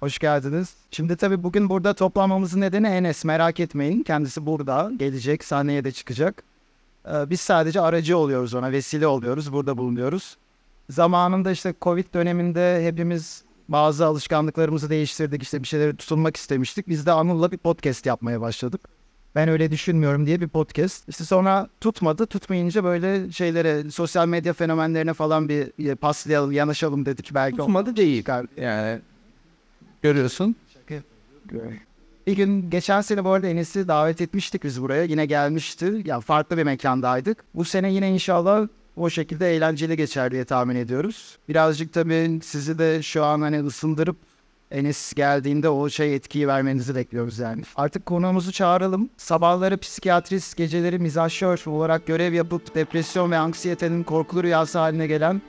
Hoş 0.00 0.18
geldiniz. 0.18 0.74
Şimdi 0.90 1.16
tabii 1.16 1.42
bugün 1.42 1.68
burada 1.68 1.94
toplanmamızın 1.94 2.60
nedeni 2.60 2.86
Enes. 2.86 3.24
Merak 3.24 3.60
etmeyin. 3.60 4.02
Kendisi 4.02 4.46
burada. 4.46 4.90
Gelecek. 4.96 5.44
Sahneye 5.44 5.84
de 5.84 5.92
çıkacak. 5.92 6.42
Ee, 7.06 7.30
biz 7.30 7.40
sadece 7.40 7.80
aracı 7.80 8.18
oluyoruz 8.18 8.54
ona. 8.54 8.72
Vesile 8.72 9.06
oluyoruz. 9.06 9.52
Burada 9.52 9.78
bulunuyoruz. 9.78 10.36
Zamanında 10.90 11.50
işte 11.50 11.74
Covid 11.82 12.14
döneminde 12.14 12.86
hepimiz 12.86 13.44
bazı 13.68 14.06
alışkanlıklarımızı 14.06 14.90
değiştirdik. 14.90 15.42
İşte 15.42 15.62
bir 15.62 15.68
şeyleri 15.68 15.96
tutunmak 15.96 16.36
istemiştik. 16.36 16.88
Biz 16.88 17.06
de 17.06 17.12
Anıl'la 17.12 17.52
bir 17.52 17.58
podcast 17.58 18.06
yapmaya 18.06 18.40
başladık. 18.40 18.80
Ben 19.34 19.48
öyle 19.48 19.70
düşünmüyorum 19.70 20.26
diye 20.26 20.40
bir 20.40 20.48
podcast. 20.48 21.08
İşte 21.08 21.24
sonra 21.24 21.68
tutmadı. 21.80 22.26
Tutmayınca 22.26 22.84
böyle 22.84 23.32
şeylere, 23.32 23.90
sosyal 23.90 24.28
medya 24.28 24.52
fenomenlerine 24.52 25.12
falan 25.12 25.48
bir 25.48 25.96
paslayalım, 25.96 26.52
yanaşalım 26.52 27.06
dedik. 27.06 27.34
Belki 27.34 27.56
Tutmadı 27.56 27.96
değil. 27.96 28.24
Yani 28.56 29.00
görüyorsun. 30.02 30.56
Bir 32.26 32.36
gün 32.36 32.70
geçen 32.70 33.00
sene 33.00 33.24
bu 33.24 33.30
arada 33.30 33.46
Enes'i 33.46 33.88
davet 33.88 34.20
etmiştik 34.20 34.64
biz 34.64 34.82
buraya. 34.82 35.02
Yine 35.02 35.26
gelmişti. 35.26 36.02
Ya 36.04 36.20
farklı 36.20 36.56
bir 36.56 36.62
mekandaydık. 36.62 37.44
Bu 37.54 37.64
sene 37.64 37.92
yine 37.92 38.10
inşallah 38.10 38.68
o 38.96 39.10
şekilde 39.10 39.56
eğlenceli 39.56 39.96
geçer 39.96 40.30
diye 40.30 40.44
tahmin 40.44 40.76
ediyoruz. 40.76 41.38
Birazcık 41.48 41.92
tabii 41.92 42.40
sizi 42.42 42.78
de 42.78 43.02
şu 43.02 43.24
an 43.24 43.40
hani 43.40 43.60
ısındırıp 43.66 44.16
Enes 44.70 45.12
geldiğinde 45.14 45.68
o 45.68 45.88
şey 45.88 46.14
etkiyi 46.14 46.48
vermenizi 46.48 46.94
bekliyoruz 46.94 47.38
yani. 47.38 47.62
Artık 47.76 48.06
konuğumuzu 48.06 48.52
çağıralım. 48.52 49.10
Sabahları 49.16 49.78
psikiyatrist, 49.78 50.56
geceleri 50.56 50.98
mizahşör 50.98 51.62
olarak 51.66 52.06
görev 52.06 52.32
yapıp 52.32 52.74
depresyon 52.74 53.30
ve 53.30 53.36
anksiyetenin 53.36 54.02
korkulu 54.02 54.42
rüyası 54.42 54.78
haline 54.78 55.06
gelen 55.06 55.42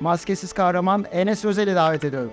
maskesiz 0.00 0.52
kahraman 0.52 1.04
Enes 1.12 1.44
Özel'i 1.44 1.74
davet 1.74 2.04
ediyorum. 2.04 2.32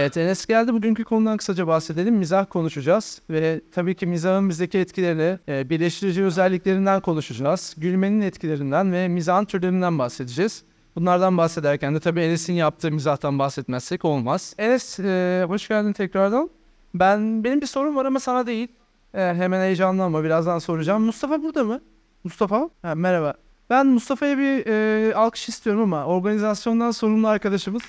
Evet 0.00 0.16
Enes 0.16 0.46
geldi. 0.46 0.72
Bugünkü 0.72 1.04
konudan 1.04 1.36
kısaca 1.36 1.66
bahsedelim. 1.66 2.14
Mizah 2.14 2.46
konuşacağız. 2.50 3.22
Ve 3.30 3.60
tabii 3.72 3.94
ki 3.94 4.06
mizahın 4.06 4.48
bizdeki 4.48 4.78
etkilerini, 4.78 5.38
e, 5.48 5.70
birleştirici 5.70 6.24
özelliklerinden 6.24 7.00
konuşacağız. 7.00 7.74
Gülmenin 7.78 8.20
etkilerinden 8.20 8.92
ve 8.92 9.08
mizahın 9.08 9.44
türlerinden 9.44 9.98
bahsedeceğiz. 9.98 10.62
Bunlardan 10.96 11.36
bahsederken 11.38 11.94
de 11.94 12.00
tabii 12.00 12.20
Enes'in 12.20 12.52
yaptığı 12.52 12.90
mizahtan 12.90 13.38
bahsetmezsek 13.38 14.04
olmaz. 14.04 14.54
Enes 14.58 15.00
e, 15.00 15.44
hoş 15.48 15.68
geldin 15.68 15.92
tekrardan. 15.92 16.50
Ben 16.94 17.44
Benim 17.44 17.60
bir 17.60 17.66
sorum 17.66 17.96
var 17.96 18.04
ama 18.04 18.20
sana 18.20 18.46
değil. 18.46 18.68
E, 19.14 19.20
hemen 19.20 19.60
heyecanlanma 19.60 20.24
birazdan 20.24 20.58
soracağım. 20.58 21.02
Mustafa 21.02 21.42
burada 21.42 21.64
mı? 21.64 21.80
Mustafa? 22.24 22.70
Ha, 22.82 22.94
merhaba. 22.94 23.34
Ben 23.70 23.86
Mustafa'ya 23.86 24.38
bir 24.38 24.66
e, 24.66 25.14
alkış 25.14 25.48
istiyorum 25.48 25.82
ama 25.82 26.04
organizasyondan 26.04 26.90
sorumlu 26.90 27.28
arkadaşımız. 27.28 27.82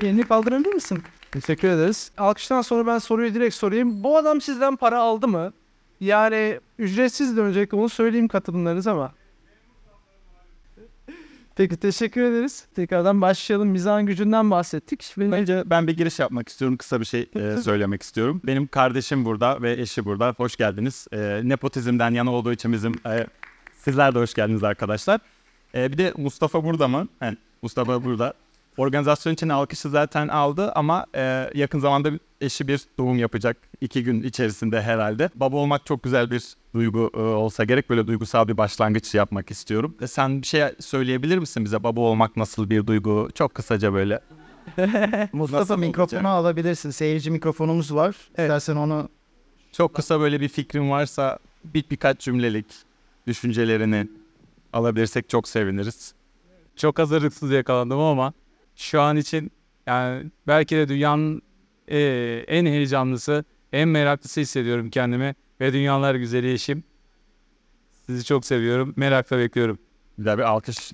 Elini 0.00 0.22
kaldırabilir 0.22 0.74
misin? 0.74 1.02
Teşekkür 1.30 1.68
ederiz. 1.68 2.10
Alkıştan 2.18 2.62
sonra 2.62 2.86
ben 2.86 2.98
soruyu 2.98 3.34
direkt 3.34 3.54
sorayım. 3.54 4.04
Bu 4.04 4.16
adam 4.16 4.40
sizden 4.40 4.76
para 4.76 4.98
aldı 4.98 5.28
mı? 5.28 5.52
Yani 6.00 6.60
ücretsiz 6.78 7.36
de 7.36 7.40
öncelikle 7.40 7.76
onu 7.76 7.88
söyleyeyim 7.88 8.28
katılımlarınız 8.28 8.86
ama. 8.86 9.12
Peki 11.56 11.76
teşekkür 11.76 12.22
ederiz. 12.22 12.64
Tekrardan 12.74 13.20
başlayalım. 13.20 13.68
Mizahın 13.68 14.06
gücünden 14.06 14.50
bahsettik. 14.50 15.18
Ve 15.18 15.30
Önce 15.30 15.62
ben 15.66 15.86
bir 15.86 15.96
giriş 15.96 16.18
yapmak 16.18 16.48
istiyorum. 16.48 16.76
Kısa 16.76 17.00
bir 17.00 17.04
şey 17.04 17.30
e, 17.36 17.56
söylemek 17.62 18.02
istiyorum. 18.02 18.40
Benim 18.44 18.66
kardeşim 18.66 19.24
burada 19.24 19.62
ve 19.62 19.72
eşi 19.72 20.04
burada. 20.04 20.34
Hoş 20.36 20.56
geldiniz. 20.56 21.06
E, 21.12 21.40
nepotizmden 21.44 22.10
yana 22.10 22.32
olduğu 22.32 22.52
için 22.52 22.72
bizim... 22.72 22.94
e, 23.06 23.26
sizler 23.74 24.14
de 24.14 24.18
hoş 24.18 24.34
geldiniz 24.34 24.64
arkadaşlar. 24.64 25.20
E, 25.74 25.92
bir 25.92 25.98
de 25.98 26.12
Mustafa 26.16 26.64
burada 26.64 26.88
mı? 26.88 27.08
He, 27.20 27.36
Mustafa 27.62 28.04
burada. 28.04 28.34
Organizasyon 28.76 29.32
için 29.32 29.48
alkışı 29.48 29.88
zaten 29.88 30.28
aldı 30.28 30.72
ama 30.72 31.06
e, 31.14 31.50
yakın 31.54 31.78
zamanda 31.78 32.10
eşi 32.40 32.68
bir 32.68 32.80
doğum 32.98 33.18
yapacak. 33.18 33.56
iki 33.80 34.04
gün 34.04 34.22
içerisinde 34.22 34.82
herhalde. 34.82 35.30
Baba 35.34 35.56
olmak 35.56 35.86
çok 35.86 36.02
güzel 36.02 36.30
bir 36.30 36.54
duygu 36.74 37.10
e, 37.14 37.18
olsa 37.20 37.64
gerek. 37.64 37.90
Böyle 37.90 38.06
duygusal 38.06 38.48
bir 38.48 38.56
başlangıç 38.56 39.14
yapmak 39.14 39.50
istiyorum. 39.50 39.96
E, 40.00 40.06
sen 40.06 40.42
bir 40.42 40.46
şey 40.46 40.62
söyleyebilir 40.80 41.38
misin 41.38 41.64
bize? 41.64 41.82
Baba 41.82 42.00
olmak 42.00 42.36
nasıl 42.36 42.70
bir 42.70 42.86
duygu? 42.86 43.28
Çok 43.34 43.54
kısaca 43.54 43.92
böyle. 43.92 44.20
Mustafa 45.32 45.60
Nasıl 45.60 45.78
mikrofonu 45.78 46.18
olacak? 46.18 46.24
alabilirsin. 46.32 46.90
Seyirci 46.90 47.30
mikrofonumuz 47.30 47.94
var. 47.94 48.16
İstersen 48.28 48.76
onu 48.76 49.08
Çok 49.72 49.94
kısa 49.94 50.20
böyle 50.20 50.40
bir 50.40 50.48
fikrin 50.48 50.90
varsa 50.90 51.38
bir 51.64 51.84
birkaç 51.90 52.20
cümlelik 52.20 52.66
düşüncelerini 53.26 54.08
alabilirsek 54.72 55.28
çok 55.28 55.48
seviniriz. 55.48 56.14
Çok 56.76 56.98
hazırlıksız 56.98 57.50
yakalandım 57.50 58.00
ama 58.00 58.32
şu 58.82 59.00
an 59.00 59.16
için 59.16 59.52
yani 59.86 60.30
belki 60.46 60.76
de 60.76 60.88
dünyanın 60.88 61.42
eee, 61.88 62.44
en 62.48 62.66
heyecanlısı, 62.66 63.44
en 63.72 63.88
meraklısı 63.88 64.40
hissediyorum 64.40 64.90
kendimi 64.90 65.34
ve 65.60 65.72
dünyalar 65.72 66.14
güzeli 66.14 66.52
eşim. 66.52 66.84
Sizi 68.06 68.24
çok 68.24 68.46
seviyorum. 68.46 68.94
Merakla 68.96 69.38
bekliyorum. 69.38 69.78
Bir 70.18 70.24
daha 70.24 70.38
bir 70.38 70.42
alkış. 70.42 70.92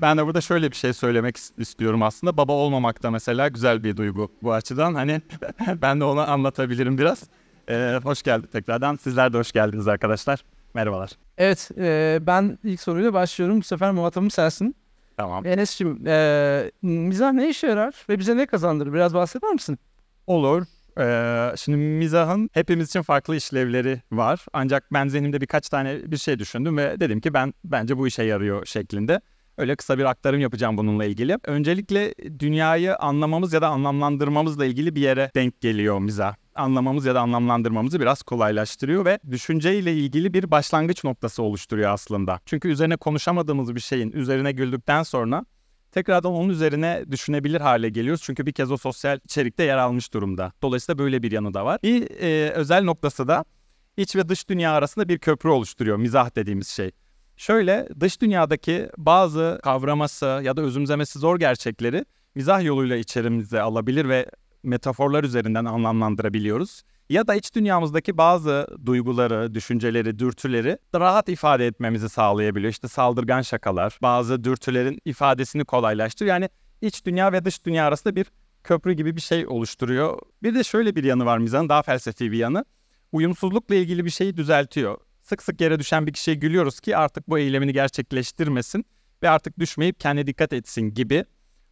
Ben 0.00 0.18
de 0.18 0.26
burada 0.26 0.40
şöyle 0.40 0.70
bir 0.70 0.76
şey 0.76 0.92
söylemek 0.92 1.36
is- 1.36 1.60
istiyorum 1.60 2.02
aslında. 2.02 2.36
Baba 2.36 2.52
olmamak 2.52 3.02
da 3.02 3.10
mesela 3.10 3.48
güzel 3.48 3.84
bir 3.84 3.96
duygu 3.96 4.32
bu 4.42 4.52
açıdan. 4.52 4.94
Hani 4.94 5.20
ben 5.82 6.00
de 6.00 6.04
onu 6.04 6.30
anlatabilirim 6.30 6.98
biraz. 6.98 7.22
Ee, 7.70 8.00
hoş 8.02 8.22
geldik 8.22 8.52
tekrardan. 8.52 8.96
Sizler 8.96 9.32
de 9.32 9.38
hoş 9.38 9.52
geldiniz 9.52 9.88
arkadaşlar. 9.88 10.44
Merhabalar. 10.74 11.10
evet 11.38 11.70
e, 11.78 12.18
ben 12.22 12.58
ilk 12.64 12.80
soruyla 12.80 13.12
başlıyorum. 13.12 13.58
Bu 13.58 13.62
sefer 13.62 13.90
muhatabım 13.92 14.30
sensin. 14.30 14.76
Tamam. 15.20 15.46
Enes'cim 15.46 16.06
e, 16.06 16.70
mizah 16.82 17.32
ne 17.32 17.48
işe 17.48 17.66
yarar 17.66 17.94
ve 18.08 18.18
bize 18.18 18.36
ne 18.36 18.46
kazandırır? 18.46 18.92
Biraz 18.92 19.14
bahseder 19.14 19.52
misin? 19.52 19.78
Olur. 20.26 20.66
Ee, 20.98 21.56
şimdi 21.56 21.78
mizahın 21.78 22.50
hepimiz 22.52 22.88
için 22.88 23.02
farklı 23.02 23.36
işlevleri 23.36 24.02
var. 24.12 24.46
Ancak 24.52 24.92
ben 24.92 25.08
zihnimde 25.08 25.40
birkaç 25.40 25.68
tane 25.68 26.10
bir 26.10 26.16
şey 26.16 26.38
düşündüm 26.38 26.76
ve 26.76 27.00
dedim 27.00 27.20
ki 27.20 27.34
ben 27.34 27.54
bence 27.64 27.98
bu 27.98 28.06
işe 28.06 28.22
yarıyor 28.22 28.66
şeklinde. 28.66 29.20
Öyle 29.58 29.76
kısa 29.76 29.98
bir 29.98 30.04
aktarım 30.04 30.40
yapacağım 30.40 30.76
bununla 30.76 31.04
ilgili. 31.04 31.36
Öncelikle 31.44 32.14
dünyayı 32.38 32.96
anlamamız 32.96 33.52
ya 33.52 33.62
da 33.62 33.68
anlamlandırmamızla 33.68 34.64
ilgili 34.64 34.94
bir 34.94 35.00
yere 35.00 35.30
denk 35.34 35.60
geliyor 35.60 35.98
mizah. 35.98 36.34
Anlamamız 36.54 37.06
ya 37.06 37.14
da 37.14 37.20
anlamlandırmamızı 37.20 38.00
biraz 38.00 38.22
kolaylaştırıyor 38.22 39.04
ve 39.04 39.18
düşünceyle 39.30 39.94
ilgili 39.94 40.34
bir 40.34 40.50
başlangıç 40.50 41.04
noktası 41.04 41.42
oluşturuyor 41.42 41.90
aslında. 41.90 42.40
Çünkü 42.46 42.68
üzerine 42.68 42.96
konuşamadığımız 42.96 43.74
bir 43.74 43.80
şeyin 43.80 44.12
üzerine 44.12 44.52
güldükten 44.52 45.02
sonra 45.02 45.44
tekrardan 45.92 46.32
onun 46.32 46.48
üzerine 46.48 47.04
düşünebilir 47.10 47.60
hale 47.60 47.88
geliyoruz. 47.88 48.22
Çünkü 48.24 48.46
bir 48.46 48.52
kez 48.52 48.72
o 48.72 48.76
sosyal 48.76 49.18
içerikte 49.24 49.62
yer 49.62 49.78
almış 49.78 50.12
durumda. 50.12 50.52
Dolayısıyla 50.62 50.98
böyle 50.98 51.22
bir 51.22 51.32
yanı 51.32 51.54
da 51.54 51.64
var. 51.64 51.78
Bir 51.82 52.10
e, 52.20 52.50
özel 52.50 52.84
noktası 52.84 53.28
da 53.28 53.44
iç 53.96 54.16
ve 54.16 54.28
dış 54.28 54.48
dünya 54.48 54.72
arasında 54.72 55.08
bir 55.08 55.18
köprü 55.18 55.48
oluşturuyor 55.48 55.96
mizah 55.96 56.36
dediğimiz 56.36 56.68
şey. 56.68 56.90
Şöyle 57.36 57.88
dış 58.00 58.20
dünyadaki 58.20 58.90
bazı 58.98 59.60
kavraması 59.62 60.40
ya 60.44 60.56
da 60.56 60.60
özümsemesi 60.60 61.18
zor 61.18 61.38
gerçekleri 61.38 62.04
mizah 62.34 62.64
yoluyla 62.64 62.96
içerimize 62.96 63.60
alabilir 63.60 64.08
ve 64.08 64.26
metaforlar 64.62 65.24
üzerinden 65.24 65.64
anlamlandırabiliyoruz. 65.64 66.82
Ya 67.08 67.26
da 67.26 67.34
iç 67.34 67.54
dünyamızdaki 67.54 68.18
bazı 68.18 68.66
duyguları, 68.86 69.54
düşünceleri, 69.54 70.18
dürtüleri 70.18 70.78
rahat 70.94 71.28
ifade 71.28 71.66
etmemizi 71.66 72.08
sağlayabiliyor. 72.08 72.72
İşte 72.72 72.88
saldırgan 72.88 73.42
şakalar, 73.42 73.98
bazı 74.02 74.44
dürtülerin 74.44 74.98
ifadesini 75.04 75.64
kolaylaştırıyor. 75.64 76.34
Yani 76.34 76.48
iç 76.80 77.06
dünya 77.06 77.32
ve 77.32 77.44
dış 77.44 77.64
dünya 77.64 77.86
arasında 77.86 78.16
bir 78.16 78.26
köprü 78.64 78.92
gibi 78.92 79.16
bir 79.16 79.20
şey 79.20 79.46
oluşturuyor. 79.46 80.18
Bir 80.42 80.54
de 80.54 80.64
şöyle 80.64 80.96
bir 80.96 81.04
yanı 81.04 81.24
var 81.24 81.38
mizahın, 81.38 81.68
daha 81.68 81.82
felsefi 81.82 82.32
bir 82.32 82.38
yanı. 82.38 82.64
Uyumsuzlukla 83.12 83.74
ilgili 83.74 84.04
bir 84.04 84.10
şeyi 84.10 84.36
düzeltiyor. 84.36 84.98
Sık 85.22 85.42
sık 85.42 85.60
yere 85.60 85.78
düşen 85.78 86.06
bir 86.06 86.12
kişiye 86.12 86.36
gülüyoruz 86.36 86.80
ki 86.80 86.96
artık 86.96 87.28
bu 87.28 87.38
eylemini 87.38 87.72
gerçekleştirmesin 87.72 88.84
ve 89.22 89.30
artık 89.30 89.58
düşmeyip 89.58 90.00
kendine 90.00 90.26
dikkat 90.26 90.52
etsin 90.52 90.94
gibi. 90.94 91.24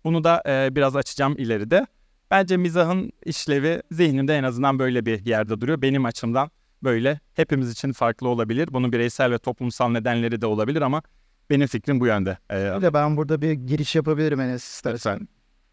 Bunu 0.05 0.25
da 0.25 0.43
e, 0.47 0.77
biraz 0.77 0.97
açacağım 0.97 1.35
ileride. 1.39 1.87
Bence 2.31 2.57
mizahın 2.57 3.13
işlevi 3.25 3.83
zihnimde 3.91 4.37
en 4.37 4.43
azından 4.43 4.79
böyle 4.79 5.07
bir 5.07 5.27
yerde 5.27 5.61
duruyor. 5.61 5.83
Benim 5.83 6.05
açımdan 6.05 6.51
böyle. 6.83 7.21
Hepimiz 7.35 7.71
için 7.71 7.93
farklı 7.93 8.29
olabilir. 8.29 8.69
Bunun 8.73 8.93
bireysel 8.93 9.31
ve 9.31 9.39
toplumsal 9.39 9.89
nedenleri 9.89 10.41
de 10.41 10.47
olabilir 10.47 10.83
ama 10.83 11.03
benim 11.51 11.67
fikrim 11.67 12.01
bu 12.01 12.07
yönde. 12.07 12.39
Ee, 12.51 12.57
de 12.57 12.95
ben 12.95 13.17
burada 13.17 13.43
bir 13.43 13.53
giriş 13.53 13.97
yapabilirim 13.97 14.41
Enes 14.41 14.65
istersen. 14.65 15.29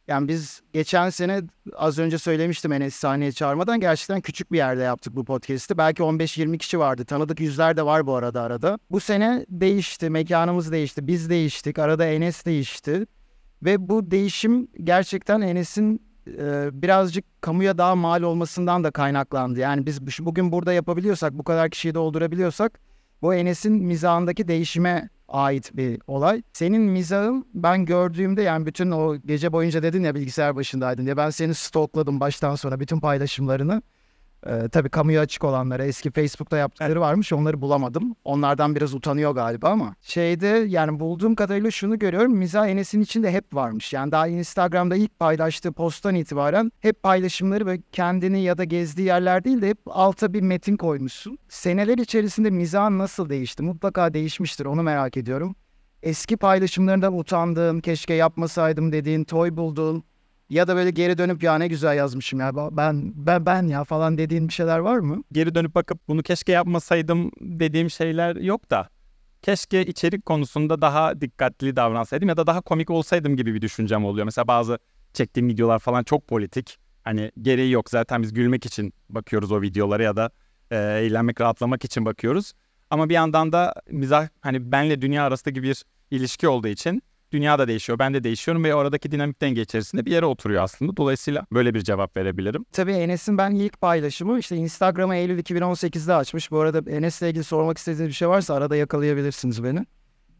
Yani 0.07 0.28
biz 0.28 0.62
geçen 0.74 1.10
sene 1.10 1.42
az 1.74 2.00
önce 2.00 2.18
söylemiştim 2.18 2.72
Enes 2.72 2.96
sahneye 2.96 3.31
çağırmadan 3.31 3.80
gerçekten 3.80 4.22
küçük 4.22 4.51
bir 4.51 4.58
yerde 4.58 4.81
yaptık 4.81 5.16
bu 5.16 5.25
podcast'i. 5.25 5.78
Belki 5.78 6.04
15-20 6.04 6.58
kişi 6.58 6.80
vardı. 6.80 7.06
Tanıdık 7.06 7.40
yüzler 7.40 7.78
de 7.78 7.86
var 7.86 8.08
bu 8.08 8.16
arada 8.16 8.42
arada. 8.42 8.80
Bu 8.92 9.00
sene 9.00 9.46
değişti. 9.50 10.10
Mekanımız 10.10 10.72
değişti. 10.72 11.08
Biz 11.08 11.30
değiştik. 11.30 11.80
Arada 11.80 12.06
Enes 12.06 12.46
değişti. 12.46 13.06
Ve 13.63 13.90
bu 13.90 14.12
değişim 14.12 14.68
gerçekten 14.84 15.42
Enes'in 15.42 16.14
birazcık 16.81 17.42
kamuya 17.42 17.77
daha 17.77 17.95
mal 17.95 18.22
olmasından 18.22 18.83
da 18.83 18.92
kaynaklandı. 18.92 19.60
Yani 19.60 19.86
biz 19.86 20.01
bu- 20.01 20.25
bugün 20.25 20.51
burada 20.51 20.74
yapabiliyorsak, 20.74 21.33
bu 21.33 21.44
kadar 21.44 21.69
kişiyi 21.69 21.94
doldurabiliyorsak 21.94 22.80
bu 23.22 23.33
Enes'in 23.33 23.74
mizahındaki 23.74 24.48
değişime 24.48 25.10
ait 25.27 25.72
bir 25.77 26.01
olay. 26.07 26.42
Senin 26.54 26.81
mizahın 26.81 27.45
ben 27.54 27.86
gördüğümde 27.86 28.42
yani 28.42 28.66
bütün 28.66 28.92
o 28.92 29.16
gece 29.16 29.54
boyunca 29.54 29.83
dedin 29.83 30.04
ya 30.04 30.16
bilgisayar 30.16 30.56
başındaydın 30.56 31.06
diye 31.06 31.18
ben 31.18 31.30
seni 31.30 31.54
stalkladım 31.54 32.19
baştan 32.19 32.56
sona 32.56 32.80
bütün 32.80 33.00
paylaşımlarını. 33.00 33.81
Ee, 34.50 34.69
tabii 34.69 34.89
kamuya 34.89 35.21
açık 35.21 35.44
olanlara 35.44 35.86
eski 35.86 36.12
Facebook'ta 36.12 36.57
yaptıkları 36.57 37.01
varmış 37.01 37.33
onları 37.33 37.62
bulamadım. 37.62 38.15
Onlardan 38.24 38.75
biraz 38.75 38.94
utanıyor 38.94 39.31
galiba 39.31 39.69
ama 39.69 39.95
şeyde 40.01 40.47
yani 40.47 41.00
bulduğum 41.00 41.36
kadarıyla 41.36 41.71
şunu 41.71 42.00
görüyorum 42.00 42.36
mizah 42.36 42.68
Enes'in 42.68 43.01
içinde 43.01 43.31
hep 43.31 43.56
varmış. 43.56 43.94
Yani 43.94 44.12
daha 44.12 44.27
Instagram'da 44.27 44.95
ilk 44.95 45.19
paylaştığı 45.19 45.71
posttan 45.71 46.15
itibaren 46.15 46.71
hep 46.80 47.03
paylaşımları 47.03 47.65
böyle 47.65 47.81
kendini 47.92 48.42
ya 48.42 48.57
da 48.57 48.63
gezdiği 48.63 49.07
yerler 49.07 49.44
değil 49.44 49.62
de 49.62 49.69
hep 49.69 49.80
alta 49.86 50.33
bir 50.33 50.42
metin 50.42 50.77
koymuşsun. 50.77 51.38
Seneler 51.50 51.98
içerisinde 51.98 52.50
mizahın 52.50 52.98
nasıl 52.98 53.30
değişti? 53.30 53.63
Mutlaka 53.63 54.13
değişmiştir 54.13 54.65
onu 54.65 54.83
merak 54.83 55.18
ediyorum. 55.18 55.56
Eski 56.03 56.38
paylaşımlarından 56.38 57.18
utandığın, 57.18 57.80
keşke 57.80 58.13
yapmasaydım 58.13 58.91
dediğin, 58.91 59.24
toy 59.24 59.57
bulduğun 59.57 60.03
ya 60.50 60.68
da 60.68 60.75
böyle 60.75 60.92
geri 60.92 61.18
dönüp 61.18 61.44
ya 61.44 61.57
ne 61.57 61.68
güzel 61.68 61.97
yazmışım 61.97 62.39
ya 62.39 62.56
ben 62.56 63.13
ben 63.15 63.45
ben 63.45 63.68
ya 63.68 63.83
falan 63.83 64.18
dediğin 64.18 64.47
bir 64.47 64.53
şeyler 64.53 64.80
var 64.80 64.97
mı? 64.97 65.24
Geri 65.31 65.56
dönüp 65.56 65.75
bakıp 65.75 66.07
bunu 66.07 66.24
keşke 66.24 66.51
yapmasaydım 66.51 67.31
dediğim 67.42 67.89
şeyler 67.89 68.36
yok 68.36 68.71
da 68.71 68.89
keşke 69.42 69.86
içerik 69.86 70.25
konusunda 70.25 70.81
daha 70.81 71.21
dikkatli 71.21 71.75
davransaydım 71.75 72.30
ya 72.30 72.38
da 72.38 72.47
daha 72.47 72.62
komik 72.62 72.89
olsaydım 72.89 73.36
gibi 73.36 73.53
bir 73.53 73.62
düşüncem 73.62 74.06
oluyor. 74.06 74.25
Mesela 74.25 74.47
bazı 74.47 74.80
çektiğim 75.13 75.50
videolar 75.50 75.80
falan 75.80 76.03
çok 76.03 76.27
politik. 76.27 76.77
Hani 77.03 77.31
gereği 77.41 77.71
yok 77.71 77.89
zaten 77.89 78.24
biz 78.24 78.33
gülmek 78.33 78.65
için 78.65 78.94
bakıyoruz 79.09 79.51
o 79.51 79.62
videolara 79.62 80.03
ya 80.03 80.15
da 80.15 80.30
e, 80.71 80.75
eğlenmek, 80.77 81.41
rahatlamak 81.41 81.86
için 81.86 82.06
bakıyoruz. 82.06 82.53
Ama 82.89 83.09
bir 83.09 83.13
yandan 83.13 83.51
da 83.51 83.74
mizah 83.91 84.27
hani 84.41 84.71
benle 84.71 85.01
dünya 85.01 85.24
arasındaki 85.24 85.63
bir 85.63 85.83
ilişki 86.12 86.48
olduğu 86.48 86.68
için 86.68 87.01
dünya 87.36 87.60
da 87.60 87.68
değişiyor, 87.68 88.00
ben 88.00 88.14
de 88.14 88.24
değişiyorum 88.24 88.64
ve 88.64 88.76
oradaki 88.76 89.12
dinamik 89.12 89.42
denge 89.42 89.62
içerisinde 89.62 90.06
bir 90.06 90.12
yere 90.12 90.26
oturuyor 90.26 90.64
aslında. 90.64 90.98
Dolayısıyla 90.98 91.46
böyle 91.54 91.74
bir 91.74 91.82
cevap 91.82 92.18
verebilirim. 92.18 92.66
Tabii 92.72 92.94
Enes'in 92.94 93.38
ben 93.38 93.52
ilk 93.52 93.82
paylaşımı 93.82 94.40
işte 94.40 94.56
Instagram'ı 94.56 95.16
Eylül 95.16 95.40
2018'de 95.40 96.14
açmış. 96.14 96.52
Bu 96.52 96.60
arada 96.60 96.92
Enes'le 96.92 97.22
ilgili 97.22 97.44
sormak 97.44 97.78
istediğiniz 97.78 98.10
bir 98.10 98.14
şey 98.14 98.30
varsa 98.30 98.54
arada 98.54 98.76
yakalayabilirsiniz 98.76 99.64
beni. 99.64 99.86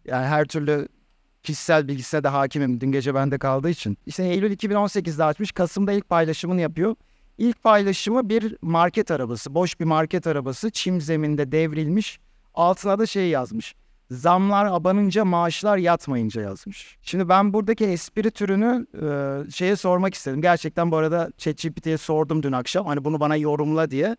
Yani 0.06 0.26
her 0.26 0.46
türlü 0.46 0.88
kişisel 1.44 1.88
bilgisine 1.88 2.24
de 2.24 2.28
hakimim. 2.28 2.82
Dün 2.82 2.92
gece 2.92 3.16
bende 3.16 3.38
kaldığı 3.38 3.70
için. 3.70 3.98
İşte 4.06 4.24
Eylül 4.24 4.52
2018'de 4.52 5.24
açmış. 5.24 5.52
Kasım'da 5.52 5.92
ilk 5.92 6.10
paylaşımını 6.10 6.62
yapıyor. 6.62 6.96
İlk 7.38 7.64
paylaşımı 7.64 8.30
bir 8.30 8.58
market 8.62 9.12
arabası. 9.12 9.56
Boş 9.56 9.80
bir 9.80 9.86
market 9.86 10.28
arabası. 10.28 10.70
Çim 10.72 11.02
zeminde 11.02 11.52
devrilmiş. 11.52 12.20
Altına 12.54 13.00
da 13.00 13.06
şey 13.06 13.30
yazmış. 13.30 13.76
Zamlar 14.12 14.66
abanınca 14.66 15.26
maaşlar 15.26 15.78
yatmayınca 15.78 16.42
yazmış. 16.42 16.98
Şimdi 17.02 17.30
ben 17.30 17.54
buradaki 17.54 17.86
espri 17.86 18.32
türünü 18.32 18.88
e, 19.02 19.52
şeye 19.52 19.76
sormak 19.76 20.14
istedim. 20.14 20.42
Gerçekten 20.42 20.92
bu 20.92 20.98
arada 20.98 21.32
ChatGPT'ye 21.38 21.98
sordum 21.98 22.44
dün 22.44 22.52
akşam. 22.52 22.86
Hani 22.86 23.06
bunu 23.06 23.20
bana 23.20 23.36
yorumla 23.36 23.92
diye. 23.92 24.18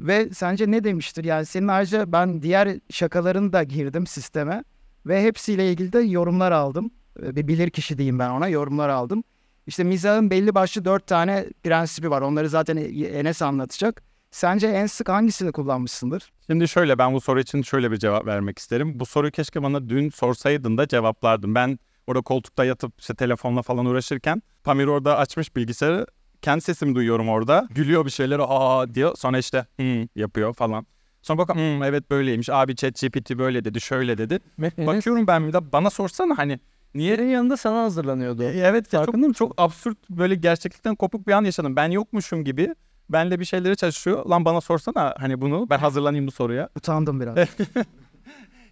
Ve 0.00 0.30
sence 0.34 0.70
ne 0.70 0.84
demiştir? 0.84 1.24
Yani 1.24 1.46
senin 1.46 1.68
ayrıca 1.68 2.12
ben 2.12 2.42
diğer 2.42 2.78
şakalarını 2.90 3.52
da 3.52 3.62
girdim 3.62 4.06
sisteme. 4.06 4.64
Ve 5.06 5.22
hepsiyle 5.22 5.70
ilgili 5.70 5.92
de 5.92 5.98
yorumlar 5.98 6.52
aldım. 6.52 6.90
E, 7.22 7.36
Bir 7.36 7.48
bilir 7.48 7.70
kişi 7.70 7.98
diyeyim 7.98 8.18
ben 8.18 8.30
ona 8.30 8.48
yorumlar 8.48 8.88
aldım. 8.88 9.24
İşte 9.66 9.84
mizahın 9.84 10.30
belli 10.30 10.54
başlı 10.54 10.84
dört 10.84 11.06
tane 11.06 11.46
prensibi 11.64 12.10
var. 12.10 12.22
Onları 12.22 12.48
zaten 12.48 12.76
Enes 12.76 13.42
anlatacak. 13.42 14.02
Sence 14.30 14.66
en 14.66 14.86
sık 14.86 15.08
hangisini 15.08 15.52
kullanmışsındır? 15.52 16.32
Şimdi 16.46 16.68
şöyle 16.68 16.98
ben 16.98 17.14
bu 17.14 17.20
soru 17.20 17.40
için 17.40 17.62
şöyle 17.62 17.90
bir 17.90 17.96
cevap 17.96 18.26
vermek 18.26 18.58
isterim. 18.58 19.00
Bu 19.00 19.06
soruyu 19.06 19.32
keşke 19.32 19.62
bana 19.62 19.88
dün 19.88 20.10
sorsaydın 20.10 20.78
da 20.78 20.88
cevaplardım. 20.88 21.54
Ben 21.54 21.78
orada 22.06 22.22
koltukta 22.22 22.64
yatıp 22.64 22.92
işte 22.98 23.14
telefonla 23.14 23.62
falan 23.62 23.86
uğraşırken 23.86 24.42
Pamir 24.64 24.86
orada 24.86 25.18
açmış 25.18 25.56
bilgisayarı. 25.56 26.06
Kendi 26.42 26.60
sesimi 26.60 26.94
duyuyorum 26.94 27.28
orada. 27.28 27.68
Gülüyor 27.70 28.04
bir 28.04 28.10
şeyler 28.10 28.40
aa 28.42 28.94
diyor. 28.94 29.16
Sonra 29.16 29.38
işte 29.38 29.66
hmm 29.76 30.02
yapıyor 30.16 30.54
falan. 30.54 30.86
Sonra 31.22 31.38
bakıyorum 31.38 31.76
hmm, 31.76 31.82
evet 31.82 32.10
böyleymiş. 32.10 32.50
Abi 32.50 32.76
ChatGPT 32.76 33.38
böyle 33.38 33.64
dedi 33.64 33.80
şöyle 33.80 34.18
dedi. 34.18 34.38
Enes, 34.58 34.86
Bakıyorum 34.86 35.26
ben 35.26 35.48
bir 35.48 35.52
de 35.52 35.72
bana 35.72 35.90
sorsana 35.90 36.38
hani 36.38 36.60
niye 36.94 37.10
Yerin 37.10 37.28
yanında 37.28 37.56
sana 37.56 37.82
hazırlanıyordu. 37.82 38.42
E, 38.42 38.46
Evet 38.46 38.92
ya 38.92 39.04
çok, 39.06 39.14
mısın? 39.14 39.32
çok 39.32 39.54
absürt 39.60 40.10
böyle 40.10 40.34
gerçeklikten 40.34 40.94
kopuk 40.94 41.26
bir 41.26 41.32
an 41.32 41.44
yaşadım. 41.44 41.76
Ben 41.76 41.90
yokmuşum 41.90 42.44
gibi. 42.44 42.74
Benle 43.10 43.40
bir 43.40 43.44
şeyleri 43.44 43.76
çalışıyor. 43.76 44.26
Lan 44.26 44.44
bana 44.44 44.60
sorsana 44.60 45.14
hani 45.18 45.40
bunu. 45.40 45.70
Ben 45.70 45.78
hazırlanayım 45.78 46.26
bu 46.26 46.30
soruya. 46.30 46.68
Utandım 46.76 47.20
biraz. 47.20 47.38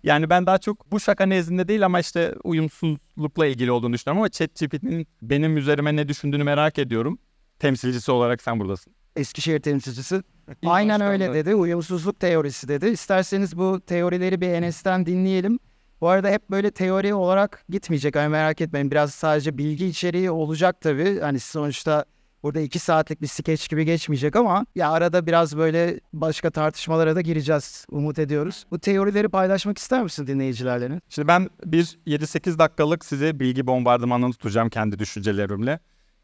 Yani 0.04 0.30
ben 0.30 0.46
daha 0.46 0.58
çok 0.58 0.92
bu 0.92 1.00
şaka 1.00 1.26
nezdinde 1.26 1.68
değil 1.68 1.84
ama 1.86 2.00
işte 2.00 2.34
uyumsuzlukla 2.44 3.46
ilgili 3.46 3.70
olduğunu 3.72 3.92
düşünüyorum 3.92 4.20
ama 4.20 4.28
ChatGPT'nin 4.28 5.06
benim 5.22 5.56
üzerime 5.56 5.96
ne 5.96 6.08
düşündüğünü 6.08 6.44
merak 6.44 6.78
ediyorum. 6.78 7.18
Temsilcisi 7.58 8.12
olarak 8.12 8.42
sen 8.42 8.60
buradasın. 8.60 8.92
Eskişehir 9.16 9.60
temsilcisi. 9.60 10.22
Aynen 10.66 11.00
öyle 11.00 11.34
dedi. 11.34 11.54
Uyumsuzluk 11.54 12.20
teorisi 12.20 12.68
dedi. 12.68 12.86
İsterseniz 12.86 13.56
bu 13.58 13.80
teorileri 13.80 14.40
bir 14.40 14.48
Enes'ten 14.48 15.06
dinleyelim. 15.06 15.58
Bu 16.00 16.08
arada 16.08 16.28
hep 16.28 16.50
böyle 16.50 16.70
teori 16.70 17.14
olarak 17.14 17.64
gitmeyecek. 17.68 18.16
Hani 18.16 18.28
merak 18.28 18.60
etmeyin. 18.60 18.90
Biraz 18.90 19.14
sadece 19.14 19.58
bilgi 19.58 19.86
içeriği 19.86 20.30
olacak 20.30 20.80
tabii. 20.80 21.20
Hani 21.20 21.40
sonuçta 21.40 22.04
burada 22.44 22.60
iki 22.60 22.78
saatlik 22.78 23.22
bir 23.22 23.26
skeç 23.26 23.68
gibi 23.68 23.84
geçmeyecek 23.84 24.36
ama 24.36 24.66
ya 24.74 24.90
arada 24.90 25.26
biraz 25.26 25.56
böyle 25.56 26.00
başka 26.12 26.50
tartışmalara 26.50 27.16
da 27.16 27.20
gireceğiz. 27.20 27.86
Umut 27.90 28.18
ediyoruz. 28.18 28.64
Bu 28.70 28.78
teorileri 28.78 29.28
paylaşmak 29.28 29.78
ister 29.78 30.02
misin 30.02 30.26
dinleyicilerle? 30.26 31.00
Şimdi 31.08 31.28
ben 31.28 31.50
bir 31.64 31.84
7-8 32.06 32.58
dakikalık 32.58 33.04
size 33.04 33.40
bilgi 33.40 33.66
bombardımanını 33.66 34.32
tutacağım 34.32 34.68
kendi 34.68 34.98
düşüncelerimle. 34.98 35.78